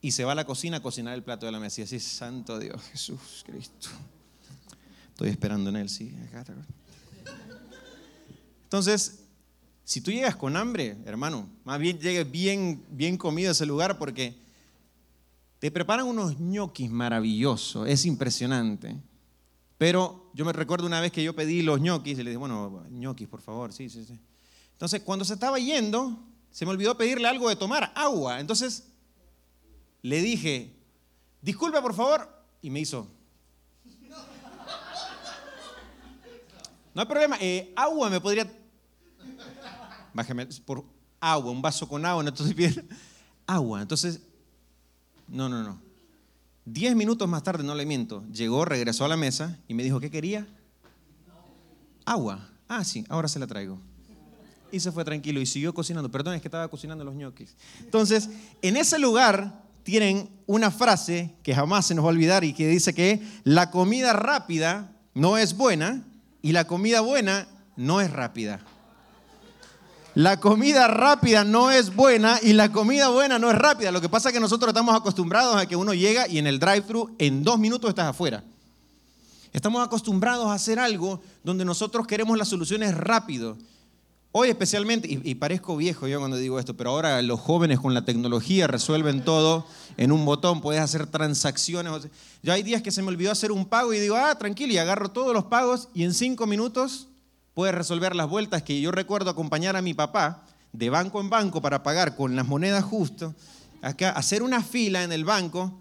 y 0.00 0.12
se 0.12 0.24
va 0.24 0.32
a 0.32 0.36
la 0.36 0.46
cocina 0.46 0.76
a 0.76 0.80
cocinar 0.80 1.14
el 1.14 1.22
plato 1.22 1.44
de 1.44 1.52
la 1.52 1.58
mesa 1.58 1.80
y 1.80 1.84
así, 1.84 1.98
santo 1.98 2.58
Dios, 2.58 2.80
Jesús 2.92 3.42
Cristo. 3.44 3.88
Estoy 5.08 5.30
esperando 5.30 5.70
en 5.70 5.76
él, 5.76 5.88
sí. 5.88 6.14
Entonces, 8.64 9.20
si 9.84 10.00
tú 10.00 10.10
llegas 10.10 10.36
con 10.36 10.56
hambre, 10.56 10.96
hermano, 11.04 11.48
más 11.64 11.78
bien 11.78 11.98
llegues 11.98 12.30
bien, 12.30 12.82
bien 12.90 13.16
comido 13.16 13.50
a 13.50 13.52
ese 13.52 13.66
lugar 13.66 13.98
porque 13.98 14.34
te 15.58 15.70
preparan 15.70 16.06
unos 16.06 16.38
ñoquis 16.38 16.90
maravillosos, 16.90 17.88
es 17.88 18.04
impresionante. 18.06 18.96
Pero 19.84 20.30
yo 20.32 20.46
me 20.46 20.52
recuerdo 20.54 20.86
una 20.86 20.98
vez 20.98 21.12
que 21.12 21.22
yo 21.22 21.36
pedí 21.36 21.60
los 21.60 21.78
ñoquis 21.78 22.18
y 22.18 22.22
le 22.22 22.30
dije, 22.30 22.38
bueno, 22.38 22.86
ñoquis, 22.88 23.28
por 23.28 23.42
favor, 23.42 23.70
sí, 23.70 23.90
sí, 23.90 24.02
sí. 24.02 24.18
Entonces, 24.72 25.02
cuando 25.02 25.26
se 25.26 25.34
estaba 25.34 25.58
yendo, 25.58 26.24
se 26.50 26.64
me 26.64 26.70
olvidó 26.70 26.96
pedirle 26.96 27.28
algo 27.28 27.50
de 27.50 27.56
tomar, 27.56 27.92
agua. 27.94 28.40
Entonces, 28.40 28.84
le 30.00 30.22
dije, 30.22 30.74
disculpe, 31.42 31.82
por 31.82 31.92
favor, 31.92 32.26
y 32.62 32.70
me 32.70 32.80
hizo. 32.80 33.06
No 36.94 37.02
hay 37.02 37.06
problema, 37.06 37.36
eh, 37.38 37.70
agua 37.76 38.08
me 38.08 38.22
podría. 38.22 38.50
Bájame 40.14 40.46
por 40.64 40.82
agua, 41.20 41.52
un 41.52 41.60
vaso 41.60 41.86
con 41.86 42.06
agua, 42.06 42.22
no 42.22 42.30
estoy 42.30 42.54
bien. 42.54 42.88
Agua. 43.46 43.82
Entonces, 43.82 44.18
no, 45.28 45.46
no, 45.50 45.62
no. 45.62 45.78
Diez 46.66 46.96
minutos 46.96 47.28
más 47.28 47.42
tarde, 47.42 47.62
no 47.62 47.74
le 47.74 47.84
miento, 47.84 48.24
llegó, 48.32 48.64
regresó 48.64 49.04
a 49.04 49.08
la 49.08 49.16
mesa 49.16 49.58
y 49.68 49.74
me 49.74 49.82
dijo, 49.82 50.00
¿qué 50.00 50.10
quería? 50.10 50.46
Agua. 52.06 52.48
Ah, 52.68 52.84
sí, 52.84 53.04
ahora 53.08 53.28
se 53.28 53.38
la 53.38 53.46
traigo. 53.46 53.78
y 54.72 54.80
se 54.80 54.90
fue 54.90 55.04
tranquilo 55.04 55.40
y 55.40 55.46
siguió 55.46 55.72
cocinando. 55.74 56.10
Perdón, 56.10 56.34
es 56.34 56.42
que 56.42 56.48
estaba 56.48 56.66
cocinando 56.68 57.04
los 57.04 57.14
ñoquis. 57.14 57.54
Entonces, 57.80 58.30
en 58.62 58.76
ese 58.76 58.98
lugar 58.98 59.62
tienen 59.84 60.30
una 60.46 60.70
frase 60.70 61.34
que 61.42 61.54
jamás 61.54 61.86
se 61.86 61.94
nos 61.94 62.04
va 62.04 62.08
a 62.08 62.12
olvidar 62.12 62.42
y 62.42 62.54
que 62.54 62.66
dice 62.66 62.94
que 62.94 63.22
la 63.44 63.70
comida 63.70 64.12
rápida 64.14 64.96
no 65.12 65.36
es 65.38 65.56
buena 65.56 66.02
y 66.42 66.52
la 66.52 66.66
comida 66.66 67.02
buena 67.02 67.46
no 67.76 68.00
es 68.00 68.10
rápida. 68.10 68.64
La 70.14 70.38
comida 70.38 70.86
rápida 70.86 71.42
no 71.42 71.72
es 71.72 71.92
buena 71.92 72.38
y 72.40 72.52
la 72.52 72.70
comida 72.70 73.08
buena 73.08 73.40
no 73.40 73.50
es 73.50 73.58
rápida. 73.58 73.90
Lo 73.90 74.00
que 74.00 74.08
pasa 74.08 74.28
es 74.28 74.32
que 74.32 74.38
nosotros 74.38 74.68
estamos 74.68 74.94
acostumbrados 74.94 75.56
a 75.56 75.66
que 75.66 75.74
uno 75.74 75.92
llega 75.92 76.28
y 76.28 76.38
en 76.38 76.46
el 76.46 76.60
drive-thru 76.60 77.16
en 77.18 77.42
dos 77.42 77.58
minutos 77.58 77.88
estás 77.88 78.06
afuera. 78.06 78.44
Estamos 79.52 79.84
acostumbrados 79.84 80.46
a 80.46 80.54
hacer 80.54 80.78
algo 80.78 81.20
donde 81.42 81.64
nosotros 81.64 82.06
queremos 82.06 82.38
las 82.38 82.46
soluciones 82.46 82.96
rápido. 82.96 83.56
Hoy 84.30 84.50
especialmente, 84.50 85.08
y, 85.10 85.34
parezco 85.34 85.76
viejo 85.76 86.06
yo 86.06 86.20
cuando 86.20 86.36
digo 86.36 86.60
esto, 86.60 86.76
pero 86.76 86.90
ahora 86.90 87.20
los 87.22 87.40
jóvenes 87.40 87.80
con 87.80 87.92
la 87.92 88.04
tecnología 88.04 88.68
resuelven 88.68 89.24
todo 89.24 89.66
en 89.96 90.12
un 90.12 90.24
botón, 90.24 90.60
puedes 90.60 90.80
hacer 90.80 91.08
transacciones. 91.08 92.08
Yo 92.42 92.52
hay 92.52 92.62
días 92.62 92.82
que 92.82 92.92
se 92.92 93.02
me 93.02 93.08
olvidó 93.08 93.32
hacer 93.32 93.50
un 93.50 93.64
pago 93.64 93.92
y 93.92 93.98
digo, 93.98 94.16
ah, 94.16 94.36
tranquilo, 94.38 94.72
y 94.72 94.78
agarro 94.78 95.10
todos 95.10 95.32
los 95.34 95.44
pagos 95.44 95.88
y 95.92 96.04
en 96.04 96.14
cinco 96.14 96.46
minutos 96.46 97.08
puedes 97.54 97.74
resolver 97.74 98.14
las 98.14 98.28
vueltas 98.28 98.62
que 98.62 98.80
yo 98.80 98.90
recuerdo 98.90 99.30
acompañar 99.30 99.76
a 99.76 99.82
mi 99.82 99.94
papá 99.94 100.44
de 100.72 100.90
banco 100.90 101.20
en 101.20 101.30
banco 101.30 101.62
para 101.62 101.82
pagar 101.82 102.16
con 102.16 102.34
las 102.34 102.46
monedas 102.46 102.84
justo, 102.84 103.34
acá, 103.80 104.10
hacer 104.10 104.42
una 104.42 104.62
fila 104.62 105.04
en 105.04 105.12
el 105.12 105.24
banco 105.24 105.78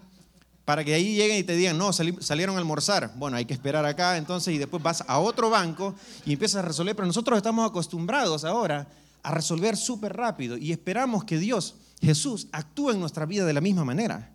para 0.66 0.84
que 0.86 0.94
ahí 0.94 1.16
lleguen 1.16 1.40
y 1.40 1.44
te 1.44 1.56
digan, 1.56 1.78
no, 1.78 1.92
salieron 1.92 2.56
a 2.56 2.60
almorzar. 2.60 3.14
Bueno, 3.18 3.36
hay 3.36 3.46
que 3.46 3.54
esperar 3.54 3.86
acá 3.86 4.18
entonces 4.18 4.54
y 4.54 4.58
después 4.58 4.82
vas 4.82 5.04
a 5.08 5.20
otro 5.20 5.50
banco 5.50 5.94
y 6.26 6.34
empiezas 6.34 6.64
a 6.64 6.68
resolver. 6.68 6.96
Pero 6.96 7.08
nosotros 7.08 7.36
estamos 7.36 7.70
acostumbrados 7.70 8.46
ahora 8.46 8.88
a 9.24 9.32
resolver 9.32 9.76
súper 9.76 10.16
rápido 10.16 10.58
y 10.58 10.72
esperamos 10.72 11.26
que 11.26 11.38
Dios, 11.38 11.76
Jesús, 12.02 12.48
actúe 12.52 12.92
en 12.92 13.00
nuestra 13.00 13.26
vida 13.26 13.46
de 13.46 13.54
la 13.54 13.62
misma 13.62 13.84
manera. 13.84 14.32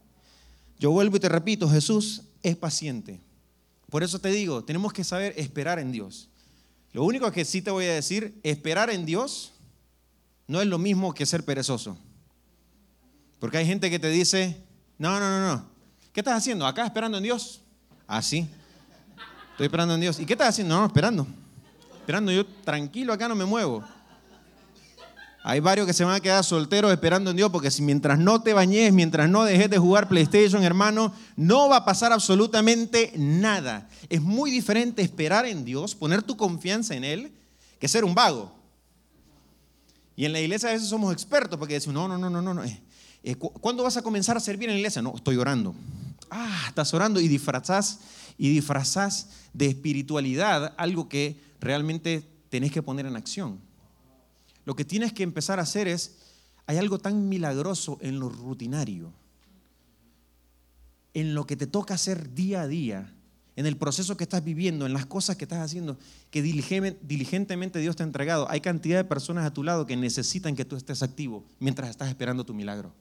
Yo 0.78 0.90
vuelvo 0.90 1.16
y 1.16 1.20
te 1.20 1.28
repito, 1.28 1.68
Jesús 1.68 2.22
es 2.42 2.56
paciente. 2.56 3.20
Por 3.90 4.02
eso 4.02 4.18
te 4.18 4.28
digo, 4.28 4.64
tenemos 4.64 4.92
que 4.92 5.04
saber 5.04 5.32
esperar 5.36 5.78
en 5.78 5.92
Dios. 5.92 6.28
Lo 6.92 7.04
único 7.04 7.30
que 7.30 7.44
sí 7.44 7.62
te 7.62 7.70
voy 7.70 7.84
a 7.86 7.94
decir, 7.94 8.38
esperar 8.42 8.90
en 8.90 9.04
Dios 9.04 9.52
no 10.46 10.60
es 10.60 10.66
lo 10.66 10.78
mismo 10.78 11.14
que 11.14 11.26
ser 11.26 11.44
perezoso. 11.44 11.98
Porque 13.38 13.58
hay 13.58 13.66
gente 13.66 13.90
que 13.90 13.98
te 13.98 14.08
dice, 14.08 14.56
no, 14.98 15.20
no, 15.20 15.30
no, 15.30 15.54
no, 15.54 15.66
¿Qué 16.12 16.20
estás 16.20 16.38
haciendo? 16.38 16.66
¿Acá 16.66 16.84
esperando 16.84 17.18
en 17.18 17.24
Dios? 17.24 17.60
Ah, 18.06 18.22
sí. 18.22 18.48
Estoy 19.52 19.66
esperando 19.66 19.94
en 19.94 20.00
Dios. 20.00 20.18
¿Y 20.18 20.26
qué 20.26 20.32
estás 20.32 20.48
haciendo? 20.48 20.76
No, 20.76 20.86
esperando. 20.86 21.26
Esperando, 22.00 22.32
yo 22.32 22.44
tranquilo 22.46 23.12
acá 23.12 23.28
no 23.28 23.34
me 23.34 23.44
muevo. 23.44 23.84
Hay 25.42 25.60
varios 25.60 25.86
que 25.86 25.92
se 25.92 26.04
van 26.04 26.14
a 26.14 26.20
quedar 26.20 26.42
solteros 26.44 26.90
esperando 26.92 27.30
en 27.30 27.36
Dios 27.36 27.50
porque 27.50 27.70
si 27.70 27.82
mientras 27.82 28.18
no 28.18 28.42
te 28.42 28.52
bañes, 28.52 28.92
mientras 28.92 29.30
no 29.30 29.44
dejes 29.44 29.70
de 29.70 29.78
jugar 29.78 30.08
PlayStation, 30.08 30.64
hermano, 30.64 31.12
no 31.36 31.68
va 31.68 31.76
a 31.76 31.84
pasar 31.84 32.12
absolutamente 32.12 33.12
nada. 33.16 33.88
Es 34.08 34.20
muy 34.20 34.50
diferente 34.50 35.00
esperar 35.00 35.46
en 35.46 35.64
Dios, 35.64 35.94
poner 35.94 36.22
tu 36.22 36.36
confianza 36.36 36.94
en 36.94 37.04
Él, 37.04 37.32
que 37.78 37.88
ser 37.88 38.04
un 38.04 38.14
vago. 38.14 38.52
Y 40.16 40.24
en 40.24 40.32
la 40.32 40.40
iglesia 40.40 40.70
a 40.70 40.72
veces 40.72 40.88
somos 40.88 41.12
expertos 41.12 41.58
porque 41.58 41.74
decimos, 41.74 41.94
no, 41.94 42.08
no, 42.08 42.18
no, 42.18 42.28
no, 42.28 42.42
no, 42.42 42.52
no. 42.52 42.64
Eh, 42.64 42.82
eh, 43.22 43.36
¿Cuándo 43.36 43.84
vas 43.84 43.96
a 43.96 44.02
comenzar 44.02 44.36
a 44.36 44.40
servir 44.40 44.68
en 44.68 44.74
la 44.74 44.78
iglesia? 44.78 45.00
No, 45.00 45.14
estoy 45.14 45.36
orando. 45.36 45.74
Ah, 46.30 46.64
estás 46.68 46.92
orando 46.92 47.20
y 47.20 47.28
disfrazás 47.28 48.00
y 48.36 48.50
disfrazás 48.50 49.28
de 49.52 49.66
espiritualidad 49.66 50.74
algo 50.76 51.08
que 51.08 51.40
realmente 51.60 52.28
tenés 52.50 52.72
que 52.72 52.82
poner 52.82 53.06
en 53.06 53.14
acción. 53.16 53.67
Lo 54.68 54.76
que 54.76 54.84
tienes 54.84 55.14
que 55.14 55.22
empezar 55.22 55.58
a 55.58 55.62
hacer 55.62 55.88
es, 55.88 56.18
hay 56.66 56.76
algo 56.76 56.98
tan 56.98 57.30
milagroso 57.30 57.96
en 58.02 58.20
lo 58.20 58.28
rutinario, 58.28 59.14
en 61.14 61.34
lo 61.34 61.46
que 61.46 61.56
te 61.56 61.66
toca 61.66 61.94
hacer 61.94 62.34
día 62.34 62.60
a 62.60 62.68
día, 62.68 63.14
en 63.56 63.64
el 63.64 63.78
proceso 63.78 64.18
que 64.18 64.24
estás 64.24 64.44
viviendo, 64.44 64.84
en 64.84 64.92
las 64.92 65.06
cosas 65.06 65.36
que 65.36 65.46
estás 65.46 65.60
haciendo, 65.60 65.98
que 66.30 66.42
diligentemente 66.42 67.78
Dios 67.78 67.96
te 67.96 68.02
ha 68.02 68.06
entregado. 68.06 68.46
Hay 68.50 68.60
cantidad 68.60 68.98
de 68.98 69.04
personas 69.04 69.46
a 69.46 69.54
tu 69.54 69.64
lado 69.64 69.86
que 69.86 69.96
necesitan 69.96 70.54
que 70.54 70.66
tú 70.66 70.76
estés 70.76 71.02
activo 71.02 71.46
mientras 71.60 71.88
estás 71.88 72.10
esperando 72.10 72.44
tu 72.44 72.52
milagro 72.52 72.92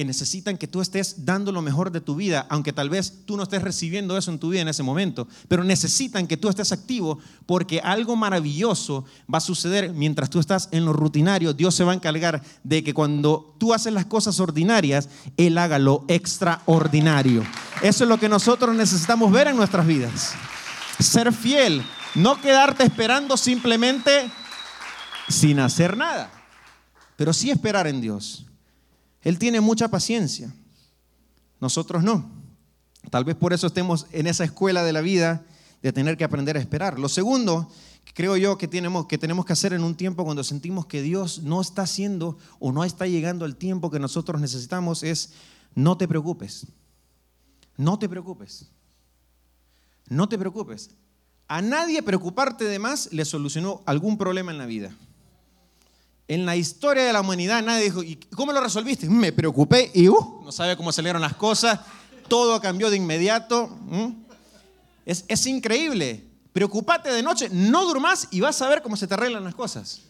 que 0.00 0.04
necesitan 0.06 0.56
que 0.56 0.66
tú 0.66 0.80
estés 0.80 1.26
dando 1.26 1.52
lo 1.52 1.60
mejor 1.60 1.92
de 1.92 2.00
tu 2.00 2.16
vida, 2.16 2.46
aunque 2.48 2.72
tal 2.72 2.88
vez 2.88 3.26
tú 3.26 3.36
no 3.36 3.42
estés 3.42 3.60
recibiendo 3.60 4.16
eso 4.16 4.30
en 4.30 4.38
tu 4.38 4.48
vida 4.48 4.62
en 4.62 4.68
ese 4.68 4.82
momento, 4.82 5.28
pero 5.46 5.62
necesitan 5.62 6.26
que 6.26 6.38
tú 6.38 6.48
estés 6.48 6.72
activo 6.72 7.18
porque 7.44 7.80
algo 7.80 8.16
maravilloso 8.16 9.04
va 9.30 9.36
a 9.36 9.42
suceder 9.42 9.92
mientras 9.92 10.30
tú 10.30 10.40
estás 10.40 10.70
en 10.72 10.86
lo 10.86 10.94
rutinario. 10.94 11.52
Dios 11.52 11.74
se 11.74 11.84
va 11.84 11.92
a 11.92 11.94
encargar 11.94 12.42
de 12.64 12.82
que 12.82 12.94
cuando 12.94 13.54
tú 13.58 13.74
haces 13.74 13.92
las 13.92 14.06
cosas 14.06 14.40
ordinarias, 14.40 15.10
Él 15.36 15.58
haga 15.58 15.78
lo 15.78 16.06
extraordinario. 16.08 17.44
Eso 17.82 18.04
es 18.04 18.08
lo 18.08 18.18
que 18.18 18.30
nosotros 18.30 18.74
necesitamos 18.74 19.30
ver 19.30 19.48
en 19.48 19.56
nuestras 19.56 19.86
vidas. 19.86 20.32
Ser 20.98 21.30
fiel, 21.30 21.84
no 22.14 22.40
quedarte 22.40 22.84
esperando 22.84 23.36
simplemente 23.36 24.30
sin 25.28 25.60
hacer 25.60 25.94
nada, 25.94 26.30
pero 27.16 27.34
sí 27.34 27.50
esperar 27.50 27.86
en 27.86 28.00
Dios. 28.00 28.46
Él 29.22 29.38
tiene 29.38 29.60
mucha 29.60 29.88
paciencia. 29.88 30.52
Nosotros 31.60 32.02
no. 32.02 32.30
Tal 33.10 33.24
vez 33.24 33.36
por 33.36 33.52
eso 33.52 33.66
estemos 33.66 34.06
en 34.12 34.26
esa 34.26 34.44
escuela 34.44 34.82
de 34.82 34.92
la 34.92 35.00
vida 35.00 35.44
de 35.82 35.92
tener 35.92 36.16
que 36.16 36.24
aprender 36.24 36.56
a 36.56 36.60
esperar. 36.60 36.98
Lo 36.98 37.08
segundo 37.08 37.70
creo 38.14 38.36
yo 38.36 38.58
que 38.58 38.68
tenemos, 38.68 39.06
que 39.06 39.18
tenemos 39.18 39.44
que 39.44 39.52
hacer 39.52 39.72
en 39.72 39.84
un 39.84 39.94
tiempo 39.94 40.24
cuando 40.24 40.44
sentimos 40.44 40.86
que 40.86 41.02
Dios 41.02 41.42
no 41.42 41.60
está 41.60 41.82
haciendo 41.82 42.38
o 42.58 42.72
no 42.72 42.84
está 42.84 43.06
llegando 43.06 43.44
al 43.44 43.56
tiempo 43.56 43.90
que 43.90 43.98
nosotros 43.98 44.40
necesitamos 44.40 45.02
es 45.02 45.32
no 45.74 45.96
te 45.96 46.08
preocupes. 46.08 46.66
No 47.76 47.98
te 47.98 48.08
preocupes. 48.08 48.66
No 50.08 50.28
te 50.28 50.38
preocupes. 50.38 50.90
A 51.48 51.62
nadie 51.62 52.02
preocuparte 52.02 52.64
de 52.64 52.78
más 52.78 53.12
le 53.12 53.24
solucionó 53.24 53.82
algún 53.86 54.18
problema 54.18 54.52
en 54.52 54.58
la 54.58 54.66
vida. 54.66 54.94
En 56.30 56.46
la 56.46 56.54
historia 56.54 57.02
de 57.02 57.12
la 57.12 57.22
humanidad 57.22 57.60
nadie 57.60 57.82
dijo, 57.82 58.04
¿y 58.04 58.14
cómo 58.14 58.52
lo 58.52 58.60
resolviste? 58.60 59.10
Me 59.10 59.32
preocupé 59.32 59.90
y 59.92 60.08
uh, 60.08 60.42
no 60.44 60.52
sabe 60.52 60.76
cómo 60.76 60.92
salieron 60.92 61.20
las 61.20 61.34
cosas, 61.34 61.80
todo 62.28 62.60
cambió 62.60 62.88
de 62.88 62.96
inmediato. 62.96 63.76
Es, 65.04 65.24
es, 65.26 65.44
increíble. 65.48 66.24
Preocupate 66.52 67.10
de 67.12 67.24
noche, 67.24 67.48
no 67.50 67.84
durmas 67.84 68.28
y 68.30 68.38
vas 68.38 68.62
a 68.62 68.68
ver 68.68 68.80
cómo 68.80 68.96
se 68.96 69.08
te 69.08 69.14
arreglan 69.14 69.42
las 69.42 69.56
cosas. 69.56 70.02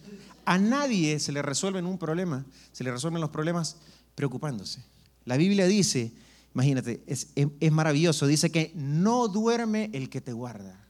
A 0.45 0.59
nadie 0.59 1.19
se 1.21 1.33
le 1.33 1.41
resuelven 1.41 1.87
un 1.87 1.97
problema, 1.97 2.45
se 2.71 2.85
le 2.85 2.93
resuelven 2.93 3.23
los 3.23 3.31
problemas 3.31 3.77
preocupándose. 4.15 4.85
La 5.25 5.39
Biblia 5.39 5.67
dice, 5.67 6.13
imagínate, 6.55 7.03
es, 7.07 7.29
es 7.35 7.73
maravilloso, 7.73 8.27
dice 8.27 8.53
que 8.53 8.73
no 8.75 9.27
duerme 9.29 9.89
el 9.95 10.11
que 10.11 10.21
te 10.21 10.35
guarda. 10.35 10.87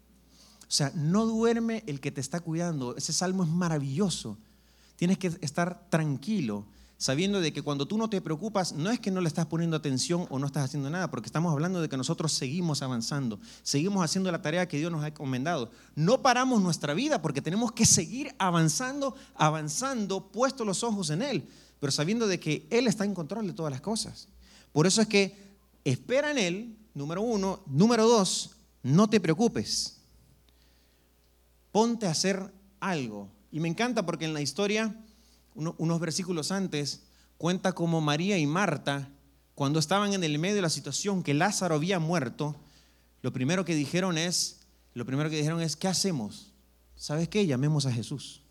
O 0.62 0.72
sea, 0.72 0.90
no 0.96 1.24
duerme 1.24 1.84
el 1.86 2.00
que 2.00 2.10
te 2.10 2.20
está 2.20 2.40
cuidando. 2.40 2.96
Ese 2.96 3.12
salmo 3.12 3.44
es 3.44 3.48
maravilloso. 3.48 4.36
Tienes 5.00 5.16
que 5.16 5.28
estar 5.40 5.88
tranquilo, 5.88 6.66
sabiendo 6.98 7.40
de 7.40 7.54
que 7.54 7.62
cuando 7.62 7.88
tú 7.88 7.96
no 7.96 8.10
te 8.10 8.20
preocupas, 8.20 8.74
no 8.74 8.90
es 8.90 9.00
que 9.00 9.10
no 9.10 9.22
le 9.22 9.28
estás 9.28 9.46
poniendo 9.46 9.74
atención 9.74 10.26
o 10.28 10.38
no 10.38 10.44
estás 10.44 10.66
haciendo 10.66 10.90
nada, 10.90 11.10
porque 11.10 11.24
estamos 11.24 11.50
hablando 11.50 11.80
de 11.80 11.88
que 11.88 11.96
nosotros 11.96 12.34
seguimos 12.34 12.82
avanzando, 12.82 13.40
seguimos 13.62 14.04
haciendo 14.04 14.30
la 14.30 14.42
tarea 14.42 14.68
que 14.68 14.76
Dios 14.76 14.92
nos 14.92 15.02
ha 15.02 15.08
encomendado. 15.08 15.70
No 15.94 16.20
paramos 16.20 16.60
nuestra 16.60 16.92
vida 16.92 17.22
porque 17.22 17.40
tenemos 17.40 17.72
que 17.72 17.86
seguir 17.86 18.34
avanzando, 18.36 19.14
avanzando, 19.36 20.30
puesto 20.30 20.66
los 20.66 20.84
ojos 20.84 21.08
en 21.08 21.22
Él, 21.22 21.48
pero 21.80 21.90
sabiendo 21.92 22.26
de 22.26 22.38
que 22.38 22.66
Él 22.68 22.86
está 22.86 23.06
en 23.06 23.14
control 23.14 23.46
de 23.46 23.54
todas 23.54 23.72
las 23.72 23.80
cosas. 23.80 24.28
Por 24.70 24.86
eso 24.86 25.00
es 25.00 25.08
que 25.08 25.34
espera 25.82 26.30
en 26.30 26.36
Él, 26.36 26.76
número 26.92 27.22
uno. 27.22 27.60
Número 27.64 28.06
dos, 28.06 28.50
no 28.82 29.08
te 29.08 29.18
preocupes. 29.18 29.96
Ponte 31.72 32.06
a 32.06 32.10
hacer 32.10 32.52
algo 32.80 33.39
y 33.52 33.60
me 33.60 33.68
encanta 33.68 34.06
porque 34.06 34.24
en 34.24 34.34
la 34.34 34.40
historia, 34.40 34.94
unos 35.54 36.00
versículos 36.00 36.52
antes, 36.52 37.02
cuenta 37.36 37.72
como 37.72 38.00
María 38.00 38.38
y 38.38 38.46
Marta, 38.46 39.08
cuando 39.54 39.78
estaban 39.78 40.12
en 40.12 40.24
el 40.24 40.38
medio 40.38 40.56
de 40.56 40.62
la 40.62 40.70
situación 40.70 41.22
que 41.22 41.34
Lázaro 41.34 41.74
había 41.74 41.98
muerto, 41.98 42.56
lo 43.22 43.32
primero 43.32 43.64
que 43.64 43.74
dijeron 43.74 44.18
es, 44.18 44.60
lo 44.94 45.04
primero 45.04 45.28
que 45.30 45.36
dijeron 45.36 45.60
es, 45.60 45.76
¿qué 45.76 45.88
hacemos? 45.88 46.52
¿Sabes 46.96 47.28
qué? 47.28 47.46
Llamemos 47.46 47.86
a 47.86 47.92
Jesús. 47.92 48.42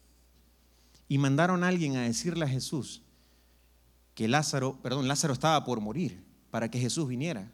Y 1.07 1.17
mandaron 1.17 1.63
a 1.63 1.67
alguien 1.67 1.95
a 1.95 2.03
decirle 2.03 2.45
a 2.45 2.49
Jesús 2.49 3.01
que 4.13 4.27
Lázaro, 4.27 4.79
perdón, 4.81 5.07
Lázaro 5.07 5.33
estaba 5.33 5.63
por 5.63 5.79
morir 5.79 6.23
para 6.51 6.69
que 6.69 6.79
Jesús 6.79 7.07
viniera. 7.07 7.51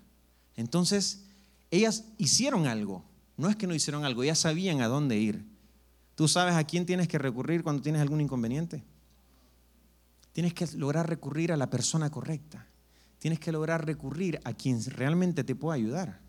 Entonces, 0.55 1.25
ellas 1.71 2.05
hicieron 2.17 2.67
algo. 2.67 3.05
No 3.37 3.49
es 3.49 3.55
que 3.55 3.67
no 3.67 3.75
hicieron 3.75 4.03
algo, 4.03 4.23
ellas 4.23 4.39
sabían 4.39 4.81
a 4.81 4.87
dónde 4.87 5.17
ir. 5.17 5.45
¿Tú 6.15 6.27
sabes 6.29 6.55
a 6.55 6.63
quién 6.63 6.85
tienes 6.85 7.07
que 7.07 7.17
recurrir 7.17 7.61
cuando 7.61 7.81
tienes 7.81 8.01
algún 8.01 8.21
inconveniente? 8.21 8.83
Tienes 10.31 10.53
que 10.53 10.67
lograr 10.77 11.07
recurrir 11.07 11.51
a 11.51 11.57
la 11.57 11.69
persona 11.69 12.09
correcta. 12.09 12.67
Tienes 13.19 13.39
que 13.39 13.51
lograr 13.51 13.85
recurrir 13.85 14.39
a 14.43 14.53
quien 14.53 14.83
realmente 14.85 15.43
te 15.43 15.55
pueda 15.55 15.75
ayudar. 15.75 16.21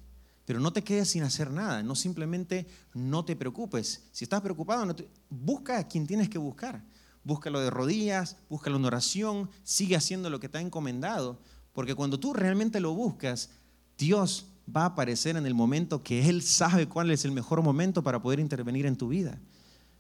Pero 0.45 0.61
no 0.61 0.73
te 0.73 0.83
quedes 0.83 1.11
sin 1.11 1.25
hacer 1.25 1.51
nada, 1.51 1.83
no 1.83 1.95
simplemente 1.95 2.67
no 2.95 3.25
te 3.25 3.35
preocupes. 3.35 4.05
Si 4.13 4.25
estás 4.25 4.41
preocupado, 4.41 4.95
busca 5.29 5.79
a 5.79 5.89
quien 5.89 6.07
tienes 6.07 6.29
que 6.29 6.39
buscar. 6.39 6.85
búscalo 7.25 7.59
de 7.59 7.71
rodillas, 7.71 8.37
búscalo 8.49 8.77
en 8.77 8.85
oración, 8.85 9.51
sigue 9.65 9.97
haciendo 9.97 10.31
lo 10.31 10.39
que 10.39 10.49
te 10.49 10.59
ha 10.59 10.61
encomendado, 10.61 11.41
porque 11.73 11.97
cuando 11.97 12.21
tú 12.21 12.33
realmente 12.33 12.79
lo 12.79 12.95
buscas, 12.95 13.51
Dios 13.99 14.47
va 14.75 14.83
a 14.83 14.87
aparecer 14.87 15.37
en 15.37 15.45
el 15.45 15.55
momento 15.55 16.05
que 16.05 16.29
Él 16.29 16.43
sabe 16.43 16.89
cuál 16.89 17.11
es 17.11 17.25
el 17.25 17.33
mejor 17.33 17.63
momento 17.63 18.05
para 18.05 18.23
poder 18.23 18.39
intervenir 18.39 18.87
en 18.87 18.97
tu 18.97 19.09
vida. 19.09 19.41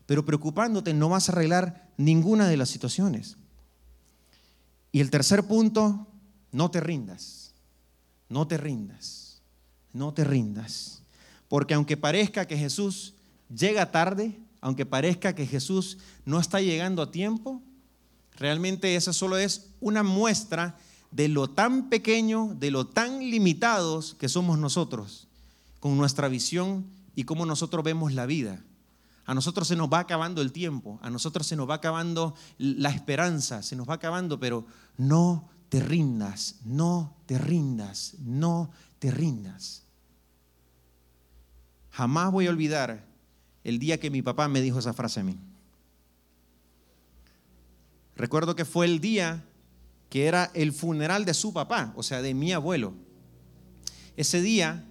Pero 0.06 0.25
preocupándote 0.25 0.94
no 0.94 1.08
vas 1.08 1.28
a 1.28 1.32
arreglar 1.32 1.90
ninguna 1.96 2.48
de 2.48 2.56
las 2.56 2.68
situaciones. 2.68 3.36
Y 4.92 5.00
el 5.00 5.10
tercer 5.10 5.46
punto, 5.46 6.06
no 6.52 6.70
te 6.70 6.80
rindas, 6.80 7.52
no 8.28 8.46
te 8.46 8.56
rindas, 8.56 9.42
no 9.92 10.14
te 10.14 10.25
rindas. 10.25 11.02
Porque 11.48 11.75
aunque 11.75 11.96
parezca 11.96 12.46
que 12.46 12.56
Jesús 12.56 13.14
llega 13.54 13.90
tarde, 13.90 14.38
aunque 14.60 14.86
parezca 14.86 15.34
que 15.34 15.46
Jesús 15.46 15.98
no 16.25 16.40
está 16.40 16.60
llegando 16.60 17.02
a 17.02 17.10
tiempo, 17.10 17.60
realmente 18.36 18.96
esa 18.96 19.12
solo 19.12 19.36
es 19.36 19.66
una 19.80 20.02
muestra 20.02 20.76
de 21.10 21.28
lo 21.28 21.48
tan 21.48 21.88
pequeño, 21.88 22.54
de 22.58 22.70
lo 22.70 22.86
tan 22.86 23.20
limitados 23.30 24.14
que 24.14 24.28
somos 24.28 24.58
nosotros, 24.58 25.28
con 25.80 25.96
nuestra 25.96 26.28
visión 26.28 26.84
y 27.14 27.25
cómo 27.25 27.46
nosotros 27.46 27.84
vemos 27.84 28.12
la 28.12 28.26
vida. 28.26 28.62
A 29.26 29.35
nosotros 29.35 29.68
se 29.68 29.76
nos 29.76 29.92
va 29.92 29.99
acabando 29.99 30.40
el 30.40 30.52
tiempo, 30.52 30.99
a 31.02 31.11
nosotros 31.11 31.47
se 31.47 31.56
nos 31.56 31.68
va 31.68 31.75
acabando 31.75 32.35
la 32.59 32.90
esperanza, 32.90 33.62
se 33.62 33.76
nos 33.76 33.88
va 33.88 33.95
acabando, 33.95 34.38
pero 34.38 34.66
no 34.97 35.49
te 35.68 35.80
rindas, 35.80 36.56
no 36.64 37.16
te 37.26 37.37
rindas, 37.37 38.14
no 38.21 38.71
te 38.99 39.11
rindas. 39.11 39.83
Jamás 41.90 42.30
voy 42.30 42.47
a 42.47 42.50
olvidar 42.50 43.04
el 43.64 43.78
día 43.78 43.99
que 43.99 44.11
mi 44.11 44.23
papá 44.23 44.47
me 44.47 44.61
dijo 44.61 44.78
esa 44.78 44.92
frase 44.92 45.21
a 45.21 45.25
mí. 45.25 45.37
Recuerdo 48.14 48.54
que 48.54 48.64
fue 48.64 48.87
el 48.87 49.00
día 49.00 49.45
que 50.09 50.26
era 50.26 50.50
el 50.54 50.73
funeral 50.73 51.25
de 51.25 51.35
su 51.35 51.52
papá, 51.52 51.92
o 51.97 52.02
sea, 52.02 52.23
de 52.23 52.33
mi 52.33 52.52
abuelo. 52.52 52.95
Ese 54.16 54.40
día 54.40 54.85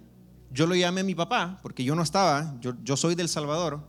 yo 0.52 0.66
lo 0.66 0.74
llamé 0.74 1.00
a 1.00 1.04
mi 1.04 1.14
papá, 1.14 1.58
porque 1.62 1.84
yo 1.84 1.94
no 1.94 2.02
estaba, 2.02 2.54
yo, 2.60 2.96
soy 2.96 3.14
del 3.14 3.28
Salvador, 3.28 3.80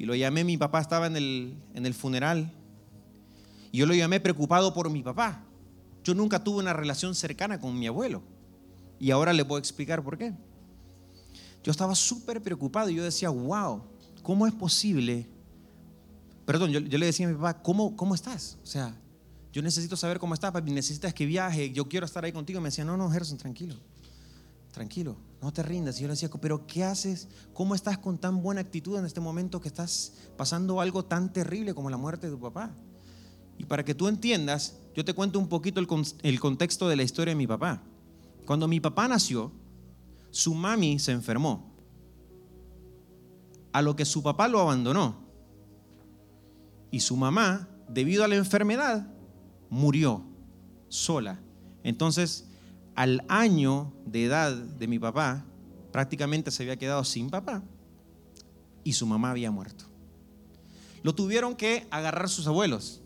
y 0.00 0.06
lo 0.06 0.14
llamé, 0.14 0.44
mi 0.44 0.56
papá 0.56 0.80
estaba 0.80 1.08
en 1.08 1.16
el, 1.16 1.54
en 1.74 1.84
el 1.84 1.92
funeral, 1.92 2.50
y 3.70 3.76
yo 3.76 3.84
lo 3.84 3.92
llamé 3.92 4.18
preocupado 4.18 4.72
por 4.72 4.88
mi 4.88 5.02
papá. 5.02 5.44
Yo 6.02 6.14
nunca 6.14 6.42
tuve 6.42 6.60
una 6.60 6.72
relación 6.72 7.14
cercana 7.14 7.60
con 7.60 7.78
mi 7.78 7.86
abuelo, 7.86 8.22
y 8.98 9.10
ahora 9.10 9.34
le 9.34 9.44
puedo 9.44 9.58
explicar 9.58 10.02
por 10.02 10.16
qué. 10.16 10.32
Yo 11.62 11.70
estaba 11.70 11.94
súper 11.94 12.42
preocupado 12.42 12.88
y 12.88 12.94
yo 12.94 13.04
decía, 13.04 13.28
wow, 13.28 13.82
¿cómo 14.22 14.46
es 14.46 14.54
posible? 14.54 15.28
Perdón, 16.46 16.70
yo, 16.70 16.80
le 16.80 17.04
decía 17.04 17.26
a 17.26 17.28
mi 17.28 17.36
papá, 17.36 17.62
¿cómo, 17.62 17.94
¿cómo 17.94 18.14
estás? 18.14 18.56
O 18.62 18.66
sea, 18.66 18.96
yo 19.52 19.60
necesito 19.60 19.98
saber 19.98 20.18
cómo 20.18 20.32
estás, 20.32 20.50
papi, 20.50 20.70
necesitas 20.70 21.12
que 21.12 21.26
viaje, 21.26 21.72
yo 21.72 21.86
quiero 21.90 22.06
estar 22.06 22.24
ahí 22.24 22.32
contigo. 22.32 22.58
Me 22.62 22.70
decía, 22.70 22.86
no, 22.86 22.96
no, 22.96 23.10
Gerson, 23.10 23.36
tranquilo, 23.36 23.76
tranquilo, 24.72 25.18
no 25.40 25.52
te 25.52 25.62
rindas. 25.62 25.98
Y 25.98 26.02
yo 26.02 26.08
le 26.08 26.14
decía, 26.14 26.28
pero 26.40 26.66
¿qué 26.66 26.84
haces? 26.84 27.28
¿Cómo 27.52 27.74
estás 27.74 27.98
con 27.98 28.18
tan 28.18 28.42
buena 28.42 28.60
actitud 28.60 28.98
en 28.98 29.06
este 29.06 29.20
momento 29.20 29.60
que 29.60 29.68
estás 29.68 30.12
pasando 30.36 30.80
algo 30.80 31.04
tan 31.04 31.32
terrible 31.32 31.74
como 31.74 31.90
la 31.90 31.96
muerte 31.96 32.28
de 32.28 32.34
tu 32.34 32.40
papá? 32.40 32.74
Y 33.58 33.64
para 33.64 33.84
que 33.84 33.94
tú 33.94 34.08
entiendas, 34.08 34.76
yo 34.94 35.04
te 35.04 35.14
cuento 35.14 35.38
un 35.38 35.48
poquito 35.48 35.80
el, 35.80 35.88
el 36.22 36.40
contexto 36.40 36.88
de 36.88 36.96
la 36.96 37.02
historia 37.02 37.32
de 37.32 37.36
mi 37.36 37.46
papá. 37.46 37.82
Cuando 38.46 38.66
mi 38.68 38.80
papá 38.80 39.06
nació, 39.08 39.52
su 40.30 40.54
mami 40.54 40.98
se 40.98 41.12
enfermó, 41.12 41.70
a 43.72 43.82
lo 43.82 43.96
que 43.96 44.04
su 44.04 44.22
papá 44.22 44.48
lo 44.48 44.60
abandonó. 44.60 45.28
Y 46.90 47.00
su 47.00 47.16
mamá, 47.16 47.68
debido 47.88 48.24
a 48.24 48.28
la 48.28 48.36
enfermedad, 48.36 49.06
murió 49.68 50.24
sola. 50.88 51.40
Entonces, 51.84 52.49
al 53.00 53.24
año 53.28 53.94
de 54.04 54.26
edad 54.26 54.54
de 54.54 54.86
mi 54.86 54.98
papá, 54.98 55.46
prácticamente 55.90 56.50
se 56.50 56.64
había 56.64 56.76
quedado 56.76 57.02
sin 57.02 57.30
papá 57.30 57.62
y 58.84 58.92
su 58.92 59.06
mamá 59.06 59.30
había 59.30 59.50
muerto. 59.50 59.86
Lo 61.02 61.14
tuvieron 61.14 61.56
que 61.56 61.86
agarrar 61.90 62.28
sus 62.28 62.46
abuelos 62.46 63.00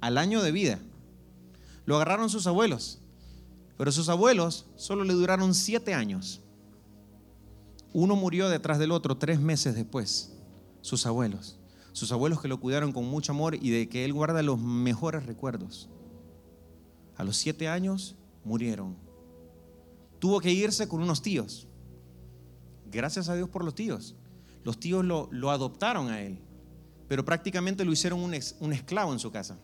al 0.00 0.18
año 0.18 0.42
de 0.42 0.50
vida. 0.50 0.80
Lo 1.84 1.94
agarraron 1.94 2.28
sus 2.30 2.48
abuelos, 2.48 2.98
pero 3.76 3.92
sus 3.92 4.08
abuelos 4.08 4.66
solo 4.74 5.04
le 5.04 5.12
duraron 5.12 5.54
siete 5.54 5.94
años. 5.94 6.40
Uno 7.92 8.16
murió 8.16 8.48
detrás 8.48 8.80
del 8.80 8.90
otro 8.90 9.18
tres 9.18 9.38
meses 9.38 9.76
después, 9.76 10.32
sus 10.80 11.06
abuelos. 11.06 11.60
Sus 11.92 12.10
abuelos 12.10 12.40
que 12.40 12.48
lo 12.48 12.58
cuidaron 12.58 12.90
con 12.90 13.04
mucho 13.04 13.30
amor 13.30 13.54
y 13.54 13.70
de 13.70 13.88
que 13.88 14.04
él 14.04 14.12
guarda 14.12 14.42
los 14.42 14.58
mejores 14.58 15.26
recuerdos. 15.26 15.88
A 17.16 17.22
los 17.22 17.36
siete 17.36 17.68
años 17.68 18.16
murieron. 18.42 19.07
Tuvo 20.18 20.40
que 20.40 20.50
irse 20.50 20.88
con 20.88 21.02
unos 21.02 21.22
tíos. 21.22 21.68
Gracias 22.90 23.28
a 23.28 23.34
Dios 23.34 23.48
por 23.48 23.64
los 23.64 23.74
tíos. 23.74 24.16
Los 24.64 24.80
tíos 24.80 25.04
lo, 25.04 25.50
adoptaron 25.50 26.10
a 26.10 26.20
él, 26.22 26.38
pero 27.06 27.24
prácticamente 27.24 27.84
lo 27.84 27.92
hicieron 27.92 28.20
un, 28.20 28.34
un 28.60 28.72
esclavo 28.72 29.12
en 29.12 29.18
su 29.18 29.30
casa. 29.30 29.58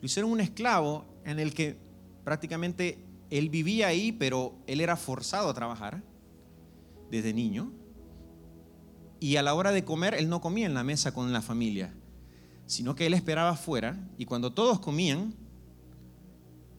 Lo 0.00 0.06
hicieron 0.06 0.30
un 0.30 0.40
esclavo 0.40 1.04
en 1.24 1.38
el 1.38 1.52
que 1.52 1.78
prácticamente 2.24 3.04
él 3.30 3.50
vivía 3.50 3.88
ahí, 3.88 4.12
pero 4.12 4.56
él 4.66 4.80
era 4.80 4.96
forzado 4.96 5.48
a 5.48 5.54
trabajar 5.54 6.02
desde 7.10 7.34
niño. 7.34 7.72
Y 9.18 9.36
a 9.36 9.42
la 9.42 9.54
hora 9.54 9.72
de 9.72 9.84
comer, 9.84 10.14
él 10.14 10.28
no 10.28 10.40
comía 10.40 10.66
en 10.66 10.74
la 10.74 10.84
mesa 10.84 11.12
con 11.12 11.32
la 11.32 11.42
familia, 11.42 11.92
sino 12.66 12.94
que 12.94 13.06
él 13.06 13.14
esperaba 13.14 13.50
afuera 13.50 13.98
y 14.18 14.26
cuando 14.26 14.52
todos 14.52 14.78
comían, 14.78 15.34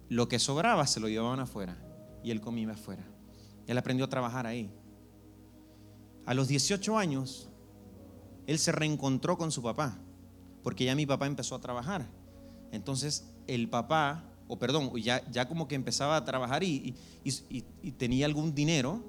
lo 0.08 0.30
que 0.30 0.40
sobraba 0.40 0.88
se 0.88 1.00
lo 1.00 1.10
llevaban 1.10 1.40
afuera 1.40 1.87
y 2.24 2.32
él 2.32 2.42
comía 2.42 2.72
afuera. 2.72 3.04
Él 3.68 3.78
aprendió 3.78 4.06
a 4.06 4.10
trabajar 4.10 4.46
ahí. 4.48 4.70
A 6.26 6.34
los 6.34 6.48
18 6.48 6.98
años, 6.98 7.50
él 8.46 8.60
se 8.60 8.72
reencontró 8.72 9.38
con 9.38 9.52
su 9.52 9.62
papá, 9.62 9.98
porque 10.64 10.86
ya 10.86 10.96
mi 10.96 11.06
papá 11.06 11.28
empezó 11.28 11.56
a 11.56 11.62
trabajar. 11.62 12.08
Entonces, 12.72 13.34
el 13.48 13.70
papá, 13.70 14.24
o 14.48 14.58
perdón, 14.60 14.92
ya, 14.96 15.30
ya 15.32 15.48
como 15.48 15.68
que 15.68 15.76
empezaba 15.76 16.18
a 16.18 16.26
trabajar 16.26 16.64
y, 16.64 16.96
y 17.24 17.92
tenía 17.94 18.26
algún 18.26 18.54
dinero, 18.54 19.04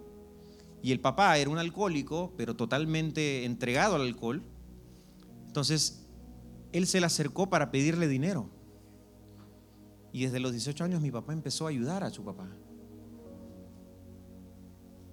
y 0.83 0.93
el 0.93 1.01
papá 1.01 1.37
era 1.39 1.51
un 1.51 1.59
alcohólico, 1.59 2.33
pero 2.37 2.55
totalmente 2.55 3.45
entregado 3.45 3.97
al 3.97 4.03
alcohol. 4.03 4.43
Entonces, 5.47 6.07
él 6.73 6.87
se 6.87 7.01
le 7.01 7.07
acercó 7.07 7.51
para 7.51 7.71
pedirle 7.71 8.07
dinero. 8.07 8.49
Y 10.13 10.25
desde 10.25 10.41
los 10.41 10.53
18 10.53 10.85
años 10.85 11.03
mi 11.03 11.11
papá 11.11 11.33
empezó 11.33 11.67
a 11.67 11.71
ayudar 11.71 12.05
a 12.05 12.11
su 12.11 12.25
papá. 12.25 12.49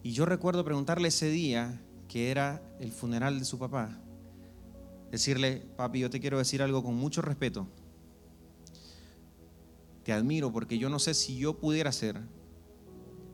Y 0.06 0.12
yo 0.12 0.28
recuerdo 0.28 0.63
preguntarle 0.63 1.08
ese 1.08 1.30
día, 1.30 1.82
que 2.08 2.30
era 2.30 2.62
el 2.80 2.91
funeral 2.91 3.39
de 3.39 3.44
su 3.44 3.58
papá, 3.58 4.00
decirle, 5.10 5.68
papi, 5.78 5.98
yo 5.98 6.12
te 6.12 6.20
quiero 6.20 6.38
decir 6.38 6.62
algo 6.62 6.84
con 6.84 6.94
mucho 6.94 7.24
respeto. 7.24 7.68
Te 10.04 10.13
admiro 10.13 10.54
porque 10.54 10.78
yo 10.78 10.89
no 10.89 11.00
sé 11.00 11.15
si 11.15 11.39
yo 11.39 11.58
pudiera 11.58 11.89
hacer 11.89 12.22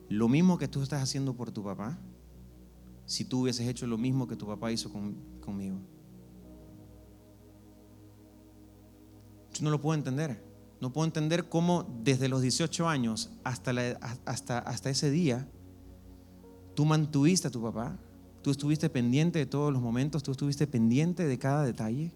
lo 0.08 0.30
mismo 0.30 0.56
que 0.56 0.66
tú 0.66 0.80
estás 0.80 1.02
haciendo 1.02 1.36
por 1.36 1.50
tu 1.50 1.62
papá 1.62 1.98
si 3.04 3.26
tú 3.26 3.42
hubieses 3.42 3.68
hecho 3.68 3.86
lo 3.86 3.98
mismo 3.98 4.26
que 4.26 4.36
tu 4.36 4.46
papá 4.46 4.72
hizo 4.72 4.90
conmigo. 5.42 5.76
Yo 9.52 9.62
no 9.62 9.70
lo 9.70 9.78
puedo 9.78 9.94
entender. 9.94 10.42
No 10.80 10.90
puedo 10.90 11.04
entender 11.04 11.50
cómo 11.50 12.00
desde 12.02 12.30
los 12.30 12.40
18 12.40 12.88
años 12.88 13.30
hasta, 13.44 13.72
hasta, 14.24 14.58
hasta 14.58 14.88
ese 14.88 15.10
día 15.10 15.46
tú 16.74 16.84
mantuviste 16.84 17.48
a 17.48 17.50
tu 17.50 17.62
papá, 17.62 17.98
tú 18.42 18.50
estuviste 18.50 18.88
pendiente 18.88 19.38
de 19.38 19.46
todos 19.46 19.72
los 19.72 19.80
momentos, 19.80 20.22
tú 20.22 20.32
estuviste 20.32 20.66
pendiente 20.66 21.26
de 21.26 21.38
cada 21.38 21.64
detalle. 21.64 22.12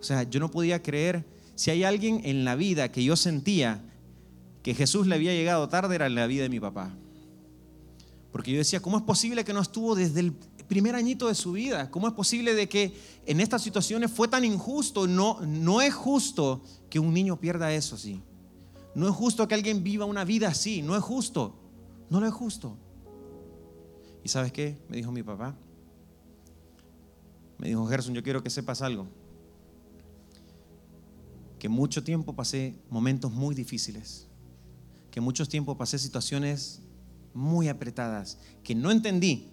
O 0.00 0.02
sea, 0.02 0.22
yo 0.22 0.40
no 0.40 0.50
podía 0.50 0.82
creer, 0.82 1.24
si 1.54 1.70
hay 1.70 1.84
alguien 1.84 2.20
en 2.24 2.44
la 2.44 2.54
vida 2.54 2.90
que 2.90 3.02
yo 3.02 3.16
sentía 3.16 3.84
que 4.62 4.74
Jesús 4.74 5.06
le 5.06 5.14
había 5.14 5.32
llegado 5.32 5.68
tarde, 5.68 5.94
era 5.94 6.06
en 6.06 6.14
la 6.14 6.26
vida 6.26 6.42
de 6.42 6.48
mi 6.48 6.60
papá. 6.60 6.94
Porque 8.32 8.52
yo 8.52 8.58
decía, 8.58 8.80
¿cómo 8.80 8.98
es 8.98 9.02
posible 9.02 9.44
que 9.44 9.52
no 9.52 9.60
estuvo 9.60 9.94
desde 9.94 10.20
el 10.20 10.32
primer 10.68 10.94
añito 10.94 11.28
de 11.28 11.34
su 11.34 11.52
vida? 11.52 11.90
¿Cómo 11.90 12.06
es 12.06 12.14
posible 12.14 12.54
de 12.54 12.68
que 12.68 12.94
en 13.26 13.40
estas 13.40 13.62
situaciones 13.62 14.10
fue 14.10 14.28
tan 14.28 14.44
injusto? 14.44 15.06
No, 15.06 15.40
no 15.40 15.80
es 15.80 15.94
justo 15.94 16.62
que 16.90 17.00
un 17.00 17.14
niño 17.14 17.40
pierda 17.40 17.72
eso 17.72 17.94
así. 17.96 18.20
No 18.94 19.08
es 19.08 19.14
justo 19.14 19.48
que 19.48 19.54
alguien 19.54 19.82
viva 19.82 20.04
una 20.04 20.24
vida 20.24 20.48
así. 20.48 20.82
No 20.82 20.96
es 20.96 21.02
justo. 21.02 21.54
No 22.10 22.20
lo 22.20 22.26
es 22.26 22.34
justo. 22.34 22.76
¿Y 24.24 24.28
sabes 24.28 24.52
qué? 24.52 24.76
Me 24.88 24.96
dijo 24.96 25.12
mi 25.12 25.22
papá. 25.22 25.56
Me 27.58 27.68
dijo, 27.68 27.86
Gerson, 27.86 28.14
yo 28.14 28.22
quiero 28.22 28.42
que 28.42 28.50
sepas 28.50 28.82
algo. 28.82 29.08
Que 31.58 31.68
mucho 31.68 32.04
tiempo 32.04 32.34
pasé 32.34 32.78
momentos 32.88 33.32
muy 33.32 33.54
difíciles. 33.54 34.28
Que 35.10 35.20
mucho 35.20 35.46
tiempo 35.46 35.76
pasé 35.76 35.98
situaciones 35.98 36.82
muy 37.34 37.68
apretadas, 37.68 38.38
que 38.62 38.74
no 38.74 38.90
entendí, 38.90 39.48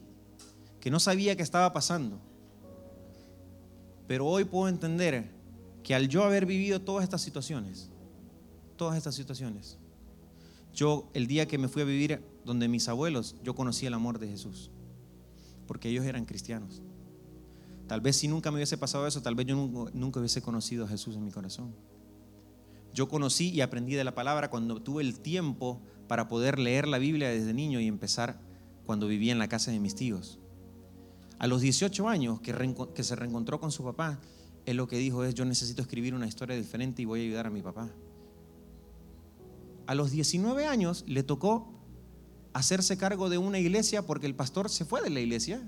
que 0.79 0.89
no 0.89 0.99
sabía 0.99 1.35
qué 1.35 1.43
estaba 1.43 1.71
pasando. 1.73 2.19
Pero 4.07 4.25
hoy 4.25 4.45
puedo 4.45 4.67
entender 4.67 5.31
que 5.83 5.95
al 5.95 6.07
yo 6.07 6.23
haber 6.23 6.45
vivido 6.45 6.81
todas 6.81 7.03
estas 7.03 7.21
situaciones, 7.21 7.89
todas 8.75 8.97
estas 8.97 9.15
situaciones, 9.15 9.77
yo 10.73 11.09
el 11.13 11.27
día 11.27 11.47
que 11.47 11.57
me 11.57 11.67
fui 11.67 11.81
a 11.81 11.85
vivir 11.85 12.21
donde 12.45 12.67
mis 12.67 12.87
abuelos, 12.87 13.35
yo 13.43 13.55
conocí 13.55 13.85
el 13.85 13.93
amor 13.93 14.19
de 14.19 14.27
Jesús, 14.27 14.71
porque 15.67 15.89
ellos 15.89 16.05
eran 16.05 16.25
cristianos. 16.25 16.81
Tal 17.87 18.01
vez 18.01 18.15
si 18.15 18.27
nunca 18.27 18.51
me 18.51 18.57
hubiese 18.57 18.77
pasado 18.77 19.05
eso, 19.05 19.21
tal 19.21 19.35
vez 19.35 19.45
yo 19.45 19.55
nunca, 19.55 20.19
hubiese 20.19 20.41
conocido 20.41 20.85
a 20.85 20.87
Jesús 20.87 21.15
en 21.15 21.25
mi 21.25 21.31
corazón. 21.31 21.75
Yo 22.93 23.09
conocí 23.09 23.49
y 23.49 23.61
aprendí 23.61 23.93
de 23.93 24.03
la 24.03 24.15
palabra 24.15 24.49
cuando 24.49 24.81
tuve 24.81 25.03
el 25.03 25.19
tiempo 25.19 25.81
para 26.07 26.27
poder 26.27 26.57
leer 26.59 26.87
la 26.87 26.97
Biblia 26.97 27.29
desde 27.29 27.53
niño 27.53 27.79
y 27.79 27.87
empezar 27.87 28.39
cuando 28.85 29.07
vivía 29.07 29.31
en 29.31 29.39
la 29.39 29.49
casa 29.49 29.71
de 29.71 29.79
mis 29.79 29.95
tíos. 29.95 30.39
A 31.37 31.47
los 31.47 31.61
18 31.61 32.07
años 32.07 32.39
que, 32.39 32.53
que 32.93 33.03
se 33.03 33.15
reencontró 33.15 33.59
con 33.59 33.71
su 33.71 33.83
papá, 33.83 34.19
él 34.65 34.77
lo 34.77 34.87
que 34.87 34.97
dijo 34.97 35.23
es, 35.23 35.35
yo 35.35 35.45
necesito 35.45 35.81
escribir 35.81 36.15
una 36.15 36.27
historia 36.27 36.55
diferente 36.55 37.01
y 37.01 37.05
voy 37.05 37.19
a 37.19 37.23
ayudar 37.23 37.47
a 37.47 37.49
mi 37.49 37.61
papá. 37.61 37.89
A 39.85 39.93
los 39.93 40.11
19 40.11 40.65
años 40.65 41.03
le 41.07 41.21
tocó 41.21 41.74
hacerse 42.55 42.97
cargo 42.97 43.29
de 43.29 43.37
una 43.37 43.59
iglesia 43.59 44.01
porque 44.03 44.25
el 44.25 44.33
pastor 44.33 44.69
se 44.69 44.85
fue 44.85 45.01
de 45.01 45.09
la 45.09 45.19
iglesia. 45.19 45.61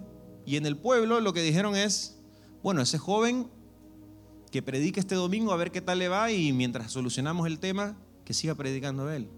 Y 0.46 0.56
en 0.56 0.66
el 0.66 0.78
pueblo 0.78 1.20
lo 1.20 1.34
que 1.34 1.42
dijeron 1.42 1.76
es, 1.76 2.18
bueno, 2.64 2.82
ese 2.82 2.98
joven 2.98 3.50
que 4.52 4.62
predique 4.62 5.02
este 5.02 5.14
domingo 5.14 5.52
a 5.52 5.58
ver 5.58 5.70
qué 5.72 5.82
tal 5.82 6.00
le 6.00 6.08
va 6.08 6.32
y 6.32 6.54
mientras 6.54 6.94
solucionamos 6.94 7.46
el 7.46 7.60
tema, 7.60 7.98
que 8.24 8.34
siga 8.34 8.56
predicando 8.56 9.12
él. 9.12 9.30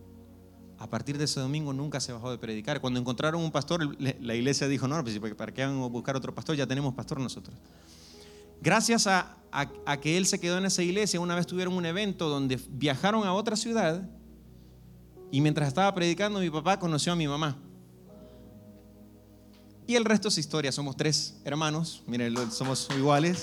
A 0.78 0.92
partir 0.92 1.18
de 1.18 1.26
ese 1.26 1.40
domingo 1.40 1.74
nunca 1.74 2.00
se 2.00 2.14
bajó 2.14 2.30
de 2.30 2.38
predicar. 2.38 2.82
Cuando 2.82 3.00
encontraron 3.00 3.42
un 3.42 3.52
pastor, 3.52 4.00
la 4.00 4.36
iglesia 4.36 4.68
dijo, 4.68 4.88
no, 4.88 5.04
pues, 5.04 5.20
¿para 5.36 5.52
qué 5.52 5.66
van 5.66 5.82
a 5.82 5.88
buscar 5.88 6.16
otro 6.16 6.36
pastor? 6.36 6.56
Ya 6.56 6.68
tenemos 6.68 6.94
pastor 6.94 7.20
nosotros. 7.20 7.58
Gracias 8.62 9.08
a, 9.08 9.38
que 10.00 10.18
él 10.18 10.28
se 10.28 10.40
quedó 10.40 10.60
en 10.60 10.66
esa 10.66 10.84
iglesia, 10.84 11.20
una 11.20 11.34
vez 11.34 11.48
tuvieron 11.48 11.74
un 11.74 11.86
evento 11.88 12.30
donde 12.30 12.60
viajaron 12.70 13.26
a 13.26 13.34
otra 13.34 13.56
ciudad 13.56 14.08
y 15.32 15.42
mientras 15.42 15.68
estaba 15.68 15.94
predicando 15.94 16.40
mi 16.40 16.50
papá 16.50 16.80
conoció 16.80 17.14
a 17.14 17.16
mi 17.16 17.28
mamá. 17.28 17.58
Y 19.86 19.96
el 19.96 20.06
resto 20.06 20.28
es 20.28 20.38
historia, 20.38 20.72
somos 20.72 20.96
tres 20.96 21.40
hermanos, 21.44 22.04
miren, 22.06 22.36
somos 22.52 22.88
iguales. 22.96 23.42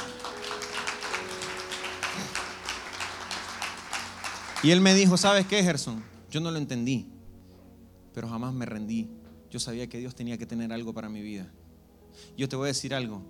Y 4.63 4.71
él 4.71 4.81
me 4.81 4.95
dijo, 4.95 5.17
¿sabes 5.17 5.47
qué, 5.47 5.63
Gerson? 5.63 6.03
Yo 6.31 6.41
no 6.41 6.51
lo 6.51 6.59
entendí, 6.59 7.09
pero 8.15 8.29
jamás 8.29 8.53
me 8.53 8.67
rendí. 8.67 9.11
Yo 9.51 9.61
sabía 9.61 9.89
que 9.89 9.99
Dios 9.99 10.15
tenía 10.15 10.39
que 10.39 10.47
tener 10.47 10.73
algo 10.73 10.93
para 10.93 11.09
mi 11.09 11.21
vida. 11.21 11.51
Yo 12.37 12.49
te 12.49 12.57
voy 12.57 12.67
a 12.67 12.69
decir 12.69 12.95
algo. 12.95 13.23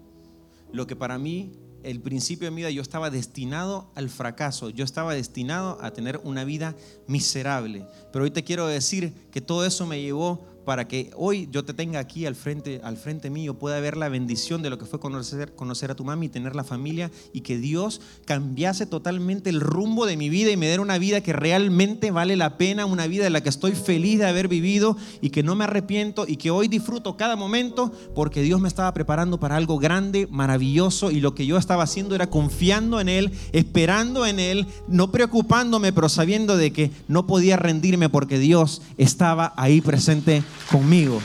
Lo 0.72 0.86
que 0.86 0.96
para 0.96 1.18
mí 1.18 1.52
el 1.82 2.00
principio 2.00 2.46
de 2.46 2.50
mi 2.50 2.62
vida 2.62 2.70
yo 2.70 2.82
estaba 2.82 3.10
destinado 3.10 3.90
al 3.94 4.08
fracaso, 4.08 4.70
yo 4.70 4.84
estaba 4.84 5.14
destinado 5.14 5.78
a 5.80 5.92
tener 5.92 6.20
una 6.24 6.44
vida 6.44 6.74
miserable. 7.06 7.86
Pero 8.12 8.24
hoy 8.24 8.30
te 8.30 8.44
quiero 8.44 8.66
decir 8.66 9.12
que 9.30 9.40
todo 9.40 9.64
eso 9.64 9.86
me 9.86 10.00
llevó 10.00 10.55
para 10.66 10.88
que 10.88 11.10
hoy 11.16 11.48
yo 11.52 11.64
te 11.64 11.72
tenga 11.72 12.00
aquí 12.00 12.26
al 12.26 12.34
frente, 12.34 12.80
al 12.82 12.96
frente 12.96 13.30
mío, 13.30 13.54
pueda 13.54 13.78
ver 13.78 13.96
la 13.96 14.08
bendición 14.08 14.62
de 14.62 14.68
lo 14.68 14.78
que 14.78 14.84
fue 14.84 14.98
conocer, 14.98 15.52
a 15.90 15.94
tu 15.94 16.04
mami, 16.04 16.28
tener 16.28 16.56
la 16.56 16.64
familia 16.64 17.12
y 17.32 17.42
que 17.42 17.56
Dios 17.56 18.00
cambiase 18.24 18.84
totalmente 18.84 19.48
el 19.48 19.60
rumbo 19.60 20.06
de 20.06 20.16
mi 20.16 20.28
vida 20.28 20.50
y 20.50 20.56
me 20.56 20.66
dé 20.66 20.80
una 20.80 20.98
vida 20.98 21.20
que 21.20 21.32
realmente 21.32 22.10
vale 22.10 22.34
la 22.34 22.58
pena, 22.58 22.84
una 22.84 23.06
vida 23.06 23.28
en 23.28 23.32
la 23.32 23.42
que 23.42 23.48
estoy 23.48 23.72
feliz 23.72 24.18
de 24.18 24.26
haber 24.26 24.48
vivido 24.48 24.96
y 25.20 25.30
que 25.30 25.44
no 25.44 25.54
me 25.54 25.64
arrepiento 25.64 26.24
y 26.26 26.36
que 26.36 26.50
hoy 26.50 26.66
disfruto 26.66 27.16
cada 27.16 27.36
momento 27.36 27.92
porque 28.16 28.42
Dios 28.42 28.60
me 28.60 28.66
estaba 28.66 28.92
preparando 28.92 29.38
para 29.38 29.56
algo 29.56 29.78
grande, 29.78 30.26
maravilloso 30.32 31.12
y 31.12 31.20
lo 31.20 31.36
que 31.36 31.46
yo 31.46 31.58
estaba 31.58 31.84
haciendo 31.84 32.16
era 32.16 32.28
confiando 32.28 33.00
en 33.00 33.08
Él, 33.08 33.30
esperando 33.52 34.26
en 34.26 34.40
Él, 34.40 34.66
no 34.88 35.12
preocupándome, 35.12 35.92
pero 35.92 36.08
sabiendo 36.08 36.56
de 36.56 36.72
que 36.72 36.90
no 37.06 37.28
podía 37.28 37.56
rendirme 37.56 38.08
porque 38.08 38.40
Dios 38.40 38.82
estaba 38.98 39.54
ahí 39.56 39.80
presente 39.80 40.42
conmigo. 40.70 41.20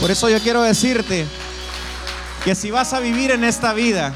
Por 0.00 0.10
eso 0.10 0.28
yo 0.28 0.40
quiero 0.40 0.62
decirte 0.62 1.24
que 2.44 2.54
si 2.54 2.70
vas 2.70 2.92
a 2.92 3.00
vivir 3.00 3.30
en 3.30 3.44
esta 3.44 3.72
vida, 3.72 4.14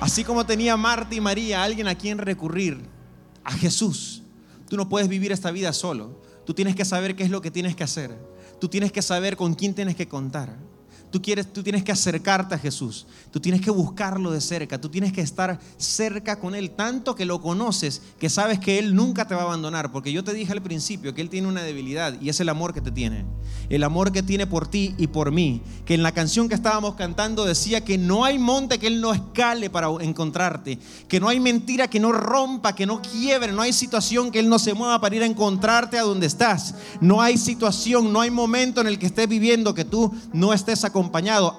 así 0.00 0.24
como 0.24 0.46
tenía 0.46 0.76
Marta 0.76 1.14
y 1.14 1.20
María, 1.20 1.62
alguien 1.62 1.88
a 1.88 1.94
quien 1.94 2.18
recurrir, 2.18 2.80
a 3.44 3.52
Jesús, 3.52 4.22
tú 4.68 4.76
no 4.76 4.88
puedes 4.88 5.08
vivir 5.08 5.32
esta 5.32 5.50
vida 5.50 5.72
solo. 5.72 6.20
Tú 6.44 6.54
tienes 6.54 6.74
que 6.74 6.84
saber 6.84 7.16
qué 7.16 7.24
es 7.24 7.30
lo 7.30 7.40
que 7.40 7.50
tienes 7.50 7.76
que 7.76 7.84
hacer. 7.84 8.16
Tú 8.60 8.68
tienes 8.68 8.92
que 8.92 9.02
saber 9.02 9.36
con 9.36 9.54
quién 9.54 9.74
tienes 9.74 9.96
que 9.96 10.08
contar. 10.08 10.56
Tú, 11.10 11.22
quieres, 11.22 11.50
tú 11.50 11.62
tienes 11.62 11.82
que 11.82 11.92
acercarte 11.92 12.54
a 12.54 12.58
Jesús, 12.58 13.06
tú 13.30 13.40
tienes 13.40 13.62
que 13.62 13.70
buscarlo 13.70 14.30
de 14.30 14.42
cerca, 14.42 14.78
tú 14.78 14.90
tienes 14.90 15.10
que 15.10 15.22
estar 15.22 15.58
cerca 15.78 16.38
con 16.38 16.54
Él, 16.54 16.72
tanto 16.72 17.14
que 17.14 17.24
lo 17.24 17.40
conoces, 17.40 18.02
que 18.18 18.28
sabes 18.28 18.58
que 18.58 18.78
Él 18.78 18.94
nunca 18.94 19.26
te 19.26 19.34
va 19.34 19.40
a 19.40 19.44
abandonar, 19.44 19.90
porque 19.90 20.12
yo 20.12 20.22
te 20.22 20.34
dije 20.34 20.52
al 20.52 20.60
principio 20.60 21.14
que 21.14 21.22
Él 21.22 21.30
tiene 21.30 21.48
una 21.48 21.62
debilidad 21.62 22.20
y 22.20 22.28
es 22.28 22.40
el 22.40 22.50
amor 22.50 22.74
que 22.74 22.82
te 22.82 22.90
tiene, 22.90 23.24
el 23.70 23.84
amor 23.84 24.12
que 24.12 24.22
tiene 24.22 24.46
por 24.46 24.68
ti 24.68 24.94
y 24.98 25.06
por 25.06 25.32
mí, 25.32 25.62
que 25.86 25.94
en 25.94 26.02
la 26.02 26.12
canción 26.12 26.46
que 26.46 26.54
estábamos 26.54 26.96
cantando 26.96 27.46
decía 27.46 27.82
que 27.82 27.96
no 27.96 28.26
hay 28.26 28.38
monte 28.38 28.78
que 28.78 28.88
Él 28.88 29.00
no 29.00 29.14
escale 29.14 29.70
para 29.70 29.88
encontrarte, 30.00 30.78
que 31.08 31.20
no 31.20 31.30
hay 31.30 31.40
mentira 31.40 31.88
que 31.88 32.00
no 32.00 32.12
rompa, 32.12 32.74
que 32.74 32.84
no 32.84 33.00
quiebre, 33.00 33.52
no 33.52 33.62
hay 33.62 33.72
situación 33.72 34.30
que 34.30 34.40
Él 34.40 34.50
no 34.50 34.58
se 34.58 34.74
mueva 34.74 35.00
para 35.00 35.16
ir 35.16 35.22
a 35.22 35.26
encontrarte 35.26 35.98
a 35.98 36.02
donde 36.02 36.26
estás, 36.26 36.74
no 37.00 37.22
hay 37.22 37.38
situación, 37.38 38.12
no 38.12 38.20
hay 38.20 38.30
momento 38.30 38.82
en 38.82 38.88
el 38.88 38.98
que 38.98 39.06
estés 39.06 39.26
viviendo 39.26 39.72
que 39.72 39.86
tú 39.86 40.12
no 40.34 40.52
estés 40.52 40.84
acompañado 40.84 40.97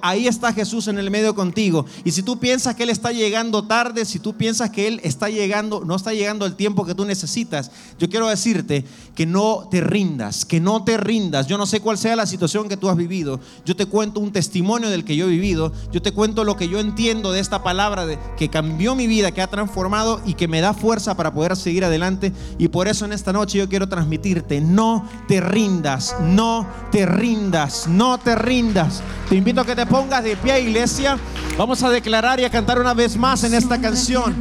Ahí 0.01 0.27
está 0.27 0.53
Jesús 0.53 0.87
en 0.87 0.97
el 0.97 1.11
medio 1.11 1.35
contigo. 1.35 1.85
Y 2.03 2.11
si 2.11 2.23
tú 2.23 2.39
piensas 2.39 2.75
que 2.75 2.83
Él 2.83 2.89
está 2.89 3.11
llegando 3.11 3.63
tarde, 3.63 4.05
si 4.05 4.19
tú 4.19 4.35
piensas 4.35 4.69
que 4.69 4.87
Él 4.87 4.99
está 5.03 5.29
llegando, 5.29 5.83
no 5.85 5.95
está 5.95 6.13
llegando 6.13 6.45
el 6.45 6.55
tiempo 6.55 6.85
que 6.85 6.95
tú 6.95 7.05
necesitas, 7.05 7.71
yo 7.97 8.09
quiero 8.09 8.27
decirte 8.27 8.85
que 9.15 9.25
no 9.25 9.67
te 9.69 9.81
rindas, 9.81 10.45
que 10.45 10.59
no 10.59 10.83
te 10.83 10.97
rindas. 10.97 11.47
Yo 11.47 11.57
no 11.57 11.65
sé 11.65 11.79
cuál 11.79 11.97
sea 11.97 12.15
la 12.15 12.25
situación 12.25 12.69
que 12.69 12.77
tú 12.77 12.89
has 12.89 12.97
vivido. 12.97 13.39
Yo 13.65 13.75
te 13.75 13.85
cuento 13.85 14.19
un 14.19 14.31
testimonio 14.31 14.89
del 14.89 15.03
que 15.03 15.15
yo 15.15 15.25
he 15.25 15.29
vivido. 15.29 15.71
Yo 15.91 16.01
te 16.01 16.11
cuento 16.11 16.43
lo 16.43 16.55
que 16.55 16.69
yo 16.69 16.79
entiendo 16.79 17.31
de 17.31 17.39
esta 17.39 17.63
palabra 17.63 18.05
que 18.37 18.49
cambió 18.49 18.95
mi 18.95 19.07
vida, 19.07 19.31
que 19.31 19.41
ha 19.41 19.47
transformado 19.47 20.21
y 20.25 20.33
que 20.33 20.47
me 20.47 20.61
da 20.61 20.73
fuerza 20.73 21.15
para 21.15 21.33
poder 21.33 21.55
seguir 21.55 21.85
adelante. 21.85 22.33
Y 22.57 22.69
por 22.69 22.87
eso 22.87 23.05
en 23.05 23.13
esta 23.13 23.33
noche 23.33 23.57
yo 23.57 23.69
quiero 23.69 23.89
transmitirte, 23.89 24.61
no 24.61 25.07
te 25.27 25.41
rindas, 25.41 26.15
no 26.21 26.67
te 26.91 27.05
rindas, 27.05 27.87
no 27.87 28.19
te 28.19 28.35
rindas. 28.35 29.01
Te 29.29 29.35
invito 29.35 29.61
a 29.61 29.65
que 29.65 29.75
te 29.75 29.85
pongas 29.85 30.23
de 30.23 30.35
pie, 30.35 30.59
iglesia. 30.59 31.15
Vamos 31.55 31.83
a 31.83 31.89
declarar 31.91 32.39
y 32.39 32.45
a 32.45 32.49
cantar 32.49 32.79
una 32.79 32.95
vez 32.95 33.15
más 33.15 33.43
en 33.43 33.53
esta 33.53 33.79
canción. 33.79 34.35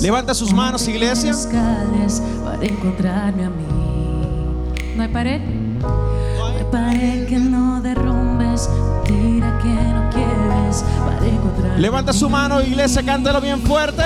Levanta 0.00 0.32
sus 0.32 0.54
manos, 0.54 0.88
iglesia. 0.88 1.34
Para 2.42 2.64
encontrarme 2.64 3.44
a 3.44 3.50
mí. 3.50 3.64
No 4.96 5.02
hay 5.02 5.08
pared. 5.08 5.40
No 5.80 6.46
hay 6.46 6.64
pared 6.72 7.28
que 7.28 7.38
no 7.38 7.82
derrumbes. 7.82 8.70
Tira 9.04 9.58
que 9.58 9.68
no 9.68 10.08
quieres. 10.10 10.82
Para 11.04 11.26
encontrarme. 11.26 11.78
Levanta 11.78 12.14
su 12.14 12.30
mano, 12.30 12.62
iglesia. 12.62 13.02
Cántalo 13.02 13.38
bien 13.42 13.60
fuerte. 13.60 14.02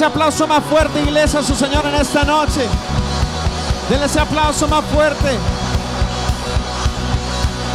Ese 0.00 0.06
aplauso 0.06 0.46
más 0.46 0.64
fuerte, 0.64 0.98
iglesia, 1.02 1.40
a 1.40 1.42
su 1.42 1.54
Señor 1.54 1.84
en 1.84 1.94
esta 1.96 2.24
noche. 2.24 2.66
Denle 3.90 4.06
ese 4.06 4.18
aplauso 4.18 4.66
más 4.66 4.82
fuerte. 4.86 5.36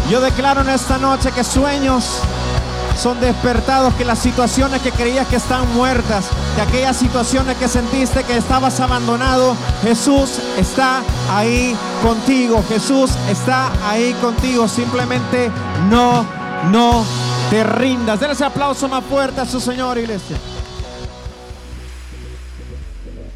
Yo 0.10 0.20
declaro 0.20 0.62
en 0.62 0.70
esta 0.70 0.98
noche 0.98 1.32
que 1.32 1.44
sueños 1.44 2.22
son 3.00 3.20
despertados, 3.20 3.94
que 3.94 4.06
las 4.06 4.18
situaciones 4.18 4.82
que 4.82 4.92
creías 4.92 5.28
que 5.28 5.36
están 5.36 5.72
muertas, 5.76 6.26
que 6.56 6.62
aquellas 6.62 6.98
situaciones 6.98 7.58
que 7.58 7.68
sentiste 7.68 8.24
que 8.24 8.38
estabas 8.38 8.80
abandonado, 8.80 9.56
Jesús 9.84 10.40
está 10.58 11.04
ahí 11.32 11.78
contigo. 12.02 12.64
Jesús 12.68 13.12
está 13.30 13.70
ahí 13.88 14.14
contigo. 14.14 14.68
Simplemente 14.68 15.52
no, 15.92 16.26
no 16.72 17.06
te 17.52 17.64
rindas. 17.64 18.20
Denle 18.20 18.34
ese 18.34 18.46
aplauso 18.46 18.88
más 18.88 19.04
fuerte 19.06 19.42
a 19.42 19.46
su 19.46 19.60
Señor, 19.60 20.00
iglesia. 20.00 20.38